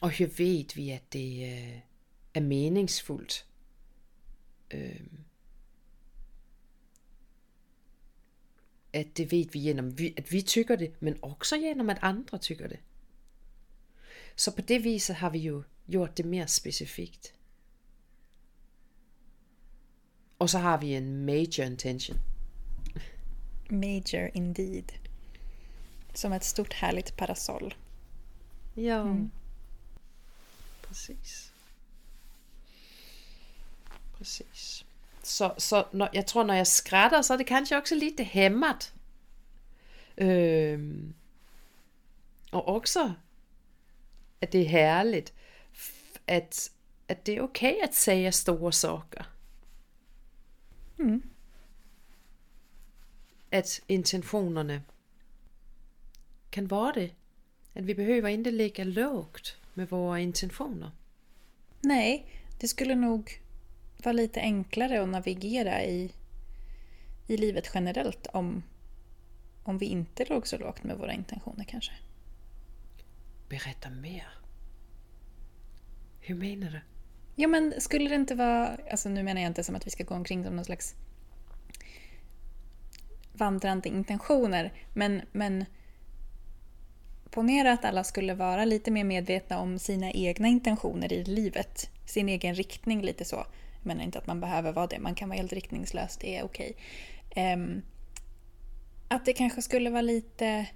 og 0.00 0.18
hur 0.18 0.26
ved 0.26 0.74
vi, 0.74 0.90
at 0.90 1.12
det 1.12 1.42
uh, 1.42 1.80
er 2.34 2.40
meningsfuldt. 2.40 3.46
Um, 4.74 5.24
at 8.92 9.16
det 9.16 9.32
ved 9.32 9.46
vi 9.52 9.58
gennem, 9.58 9.98
vi- 9.98 10.14
at 10.16 10.32
vi 10.32 10.42
tykker 10.42 10.76
det, 10.76 11.02
men 11.02 11.18
også 11.22 11.58
gennem, 11.58 11.90
at 11.90 11.98
andre 12.02 12.38
tykker 12.38 12.66
det. 12.68 12.78
Så 14.36 14.56
på 14.56 14.62
det 14.62 14.84
vis 14.84 15.06
har 15.08 15.30
vi 15.30 15.38
jo 15.38 15.62
gjort 15.90 16.16
det 16.16 16.24
mere 16.24 16.48
specifikt. 16.48 17.34
Og 20.38 20.50
så 20.50 20.58
har 20.58 20.76
vi 20.76 20.94
en 20.94 21.24
major 21.24 21.64
intention. 21.64 22.18
Major 23.70 24.30
indeed. 24.34 24.84
Som 26.14 26.32
ett 26.32 26.44
stort 26.44 26.72
härligt 26.72 27.16
parasoll. 27.16 27.74
Ja. 28.76 29.04
Mm. 29.04 29.30
Præcis. 30.82 31.52
Præcis. 34.12 34.84
Så, 35.22 35.54
så 35.58 35.84
når, 35.92 36.08
jeg 36.12 36.26
tror, 36.26 36.44
når 36.44 36.54
jeg 36.54 36.66
skrætter, 36.66 37.22
så 37.22 37.32
er 37.32 37.36
det 37.36 37.46
kanskje 37.46 37.76
også 37.76 37.94
lidt 37.94 38.20
hæmmet. 38.20 38.94
Øhm, 40.18 41.14
og 42.52 42.68
også, 42.68 43.12
at 44.40 44.52
det 44.52 44.60
er 44.60 44.68
herligt, 44.68 45.34
at, 46.26 46.70
at 47.08 47.26
det 47.26 47.36
er 47.36 47.42
okay 47.42 47.74
at 47.82 47.94
sige 47.94 48.32
store 48.32 48.72
saker. 48.72 49.37
Mm. 50.98 51.22
At 53.50 53.80
intentionerne 53.88 54.82
kan 56.50 56.70
være 56.70 56.92
det. 56.94 57.14
At 57.74 57.86
vi 57.86 57.94
behøver 57.94 58.28
ikke 58.28 58.50
ligge 58.50 58.84
lågt 58.84 59.60
med 59.74 59.86
våra 59.86 60.20
intentioner. 60.20 60.90
Nej, 61.82 62.26
det 62.60 62.68
skulle 62.68 62.94
nog 62.94 63.30
vara 64.04 64.12
lite 64.12 64.40
enklare 64.40 65.02
att 65.02 65.08
navigera 65.08 65.84
i, 65.84 66.12
i 67.26 67.36
livet 67.36 67.70
generellt 67.74 68.26
om, 68.26 68.62
om 69.64 69.78
vi 69.78 69.86
inte 69.86 70.24
låg 70.24 70.46
så 70.46 70.58
lågt 70.58 70.84
med 70.84 70.96
våra 70.96 71.12
intentioner 71.12 71.64
kanske. 71.64 71.92
Berätta 73.48 73.90
mer. 73.90 74.28
Hur 76.20 76.34
menar 76.34 76.70
du? 76.70 76.80
Ja 77.40 77.48
men 77.48 77.74
skulle 77.78 78.08
det 78.08 78.14
inte 78.14 78.34
vara, 78.34 78.76
alltså 78.90 79.08
nu 79.08 79.22
menar 79.22 79.40
jag 79.40 79.50
inte 79.50 79.64
som 79.64 79.76
att 79.76 79.86
vi 79.86 79.90
ska 79.90 80.04
gå 80.04 80.14
omkring 80.14 80.44
som 80.44 80.56
någon 80.56 80.64
slags 80.64 80.94
vandrande 83.32 83.88
intentioner, 83.88 84.72
men, 84.94 85.22
men 85.32 85.64
ponera 87.30 87.72
att 87.72 87.84
alla 87.84 88.04
skulle 88.04 88.34
vara 88.34 88.64
lite 88.64 88.90
mer 88.90 89.04
medvetna 89.04 89.58
om 89.58 89.78
sina 89.78 90.10
egna 90.10 90.48
intentioner 90.48 91.12
i 91.12 91.24
livet, 91.24 91.90
sin 92.06 92.28
egen 92.28 92.54
riktning 92.54 93.02
lite 93.02 93.24
så. 93.24 93.36
Jag 93.76 93.86
menar 93.86 94.04
inte 94.04 94.18
att 94.18 94.26
man 94.26 94.40
behöver 94.40 94.72
vara 94.72 94.86
det, 94.86 94.98
man 94.98 95.14
kan 95.14 95.28
vara 95.28 95.36
helt 95.36 95.52
riktningslös, 95.52 96.16
det 96.16 96.36
är 96.36 96.44
okej. 96.44 96.76
Ehm, 97.30 97.82
att 99.08 99.24
det 99.24 99.32
kanske 99.32 99.62
skulle 99.62 99.90
vara 99.90 100.02
lite 100.02 100.66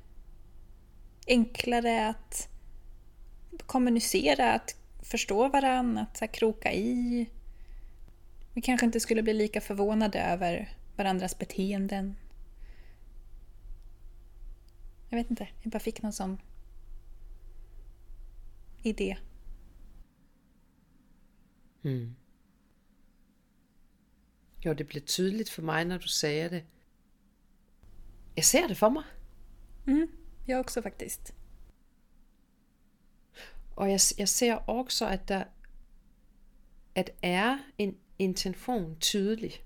enklare 1.27 2.09
att 2.09 2.49
kommunicera, 3.67 4.53
att 4.53 4.82
förstå 5.03 5.49
varandra, 5.49 6.03
att 6.03 6.17
så 6.17 6.29
kroka 6.29 6.73
i. 6.73 7.27
Vi 8.53 8.63
kanske 8.63 8.87
inte 8.87 9.01
skulle 9.01 9.23
bli 9.23 9.33
lika 9.33 9.61
förvånade 9.61 10.21
över 10.21 10.77
varandras 10.97 11.39
beteenden. 11.39 12.15
Jag 15.09 15.19
vet 15.19 15.31
inte, 15.31 15.49
jag 15.63 15.73
bara 15.73 15.79
fick 15.79 16.03
någon 16.03 16.13
sån 16.13 16.41
idé. 18.83 19.17
Hmm. 21.83 22.15
Jo, 24.61 24.75
det 24.75 24.85
blev 24.85 25.01
tydeligt 25.01 25.49
for 25.49 25.63
mig, 25.63 25.85
når 25.85 25.99
du 25.99 26.09
sagde 26.09 26.49
det. 26.49 26.65
Jeg 28.37 28.45
ser 28.45 28.69
det 28.69 28.75
for 28.75 28.91
mig. 28.91 29.05
Mm, 29.87 30.09
jag 30.47 30.61
också 30.61 30.83
faktiskt. 30.83 31.35
Og 33.77 33.91
jeg, 33.91 34.01
jeg 34.19 34.29
ser 34.29 34.55
også, 34.55 35.07
at 35.07 35.29
der 35.29 35.45
at 36.95 37.11
er 37.23 37.59
en 37.79 37.97
intention 38.19 38.97
tydelig. 39.01 39.65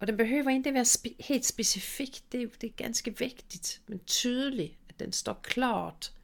Og 0.00 0.06
den 0.06 0.16
behøver 0.16 0.50
ikke 0.50 0.74
være 0.74 0.84
spe, 0.84 1.14
helt 1.20 1.44
specifik. 1.44 2.32
Det, 2.32 2.42
er- 2.42 2.48
det 2.60 2.66
er 2.68 2.72
ganske 2.76 3.18
vigtigt, 3.18 3.82
men 3.86 3.98
tydelig, 3.98 4.78
at 4.88 4.98
den 5.00 5.12
står 5.12 5.40
klart 5.42 6.14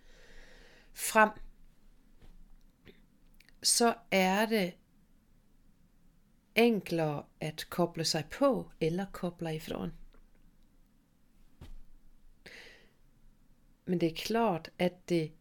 frem. 0.92 1.30
Så 3.62 3.94
er 4.10 4.46
det 4.46 4.72
enklere 6.54 7.24
at 7.40 7.66
koble 7.70 8.04
sig 8.04 8.24
på 8.32 8.70
eller 8.80 9.06
koble 9.12 9.54
ifrån. 9.56 9.92
men 13.86 14.00
det 14.00 14.08
er 14.08 14.14
klart, 14.16 14.70
at 14.78 15.08
det, 15.08 15.32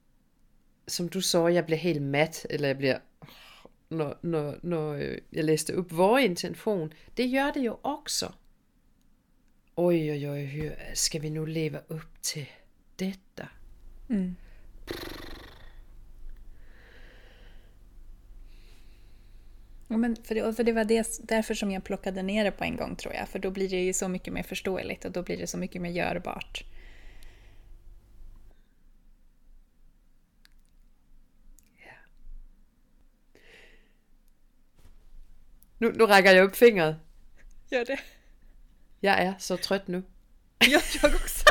som 0.88 1.10
du 1.10 1.22
så, 1.22 1.48
jeg 1.48 1.66
bliver 1.66 1.80
helt 1.80 2.02
mat, 2.02 2.46
eller 2.50 2.68
jeg 2.68 2.78
bliver, 2.78 2.98
når, 3.90 4.18
når, 4.22 4.56
når 4.64 4.94
øh, 4.94 5.18
jeg 5.34 5.44
læste 5.44 5.78
op 5.78 5.98
vores 5.98 6.26
intention, 6.26 6.94
det 7.18 7.32
gør 7.32 7.52
det 7.52 7.66
jo 7.66 7.80
også. 7.84 8.32
Oj, 9.78 10.10
oj, 10.10 10.28
oj, 10.28 10.46
hør, 10.46 10.72
ska 10.94 11.20
vi 11.20 11.30
nu 11.30 11.46
leva 11.46 11.80
upp 11.90 12.22
till 12.22 12.46
detta? 13.00 13.48
Mm. 14.10 14.36
Ja, 19.90 19.98
men 19.98 20.16
för, 20.16 20.36
det, 20.36 20.54
för 20.54 20.64
det 20.64 20.72
var 20.72 20.84
det, 20.84 21.20
därför 21.24 21.54
som 21.54 21.72
jag 21.72 21.84
plockade 21.84 22.22
ner 22.22 22.44
det 22.44 22.52
på 22.52 22.64
en 22.64 22.76
gång 22.76 22.96
tror 22.96 23.14
jag. 23.14 23.30
För 23.30 23.40
då 23.40 23.52
blir 23.52 23.70
det 23.70 23.84
ju 23.84 23.94
så 23.94 24.08
mycket 24.08 24.34
mer 24.34 24.44
förståeligt 24.44 25.06
och 25.06 25.12
då 25.12 25.24
blir 25.24 25.38
det 25.38 25.48
så 25.48 25.58
mycket 25.58 25.82
mer 25.82 25.90
görbart. 25.90 26.64
Nu, 35.80 35.92
nu 35.92 36.06
rækker 36.06 36.32
jeg 36.32 36.44
upp 36.44 36.56
fingret. 36.56 37.00
Gör 37.72 37.84
det. 37.84 38.00
Jeg 39.02 39.26
er 39.26 39.34
så 39.40 39.56
trött 39.56 39.88
nu. 39.88 40.04
Ja, 40.62 40.80
jag 41.04 41.12
också. 41.14 41.50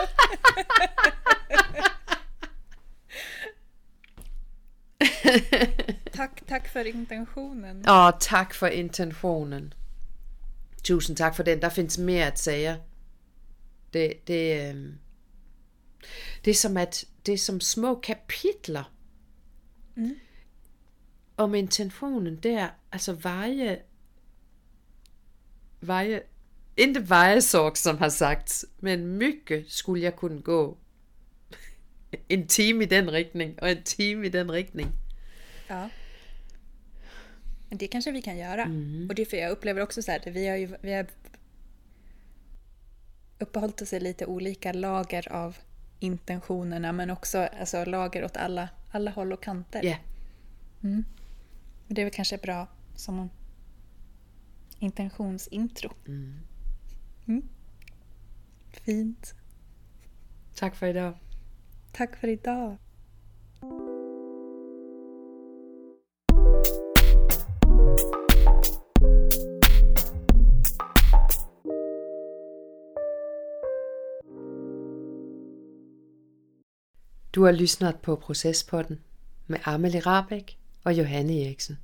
tack, 6.13 6.47
tack 6.47 6.69
för 6.69 6.85
intentionen. 6.85 7.85
Åh, 7.89 8.11
tak 8.21 8.55
for 8.55 8.67
intentionen. 8.67 9.75
Tusind 10.85 11.17
tak 11.17 11.37
for 11.37 11.43
den. 11.43 11.63
Der 11.63 11.69
findes 11.69 11.99
mere 11.99 12.27
at 12.27 12.39
sige. 12.39 12.77
Det, 13.93 14.13
det, 14.27 14.75
øh, 14.75 14.93
det 16.45 16.51
er 16.51 16.55
som 16.55 16.77
at 16.77 17.05
det 17.27 17.35
er 17.35 17.39
som 17.39 17.61
små 17.61 18.01
kapitler 18.01 18.93
Mm. 19.99 20.17
om 21.37 21.55
intentionen 21.55 22.37
der. 22.37 22.69
Altså 22.93 23.13
veje 23.13 23.79
veje 25.81 26.23
inte 26.77 27.01
vejesorg, 27.01 27.77
som 27.77 27.99
har 27.99 28.11
sagt, 28.11 28.65
men 28.79 29.19
mycket 29.19 29.71
skulle 29.71 30.05
jeg 30.05 30.17
kunne 30.17 30.41
gå. 30.41 30.77
En 32.29 32.47
time 32.47 32.85
i 32.85 32.87
den 32.87 33.11
riktning 33.11 33.59
och 33.59 33.69
en 33.69 33.83
time 33.83 34.27
i 34.27 34.29
den 34.29 34.51
riktning. 34.51 34.87
Ja. 35.69 35.89
Men 37.69 37.79
det 37.79 37.87
kanske 37.87 38.11
vi 38.11 38.23
kan 38.23 38.39
göra. 38.39 38.63
Och 39.09 39.15
det 39.15 39.23
är 39.23 39.27
för 39.27 39.37
jag 39.37 39.51
upplever 39.51 39.83
också 39.83 40.03
så 40.03 40.11
här, 40.11 40.19
att 40.19 40.27
vi 40.27 40.49
har 40.49 40.57
ju 40.57 40.77
vi 40.83 40.93
har 40.93 41.07
uppehållit 43.39 43.83
oss 43.83 43.93
i 43.93 44.01
lite 44.01 44.27
olika 44.27 44.73
lager 44.73 45.33
av 45.33 45.57
intentionerna 45.99 46.93
men 46.93 47.11
också 47.11 47.39
alltså, 47.39 47.85
lager 47.85 48.25
åt 48.25 48.37
alla, 48.37 48.69
alla 48.91 49.11
håll 49.11 49.33
och 49.33 49.43
kanter. 49.43 49.85
Ja, 49.85 49.97
Men 50.81 51.05
det 51.89 52.01
är 52.01 52.05
väl 52.05 52.15
kanske 52.15 52.39
bra 52.39 52.69
som 52.95 53.31
intentionsintro. 54.79 55.91
Mm. 56.07 57.49
Fint. 58.85 59.35
tak 60.55 60.77
for 60.77 60.87
i 60.87 60.93
dag. 60.93 61.15
Tack 61.93 62.17
för 62.17 62.29
idag. 62.29 62.77
Du 77.31 77.41
har 77.41 77.53
lyssnat 77.53 78.03
på 78.03 78.17
Processpodden 78.17 79.01
med 79.47 79.61
Amelie 79.65 80.01
Rabeck 80.01 80.59
och 80.83 80.93
Johanne 80.93 81.33
Eriksen. 81.33 81.77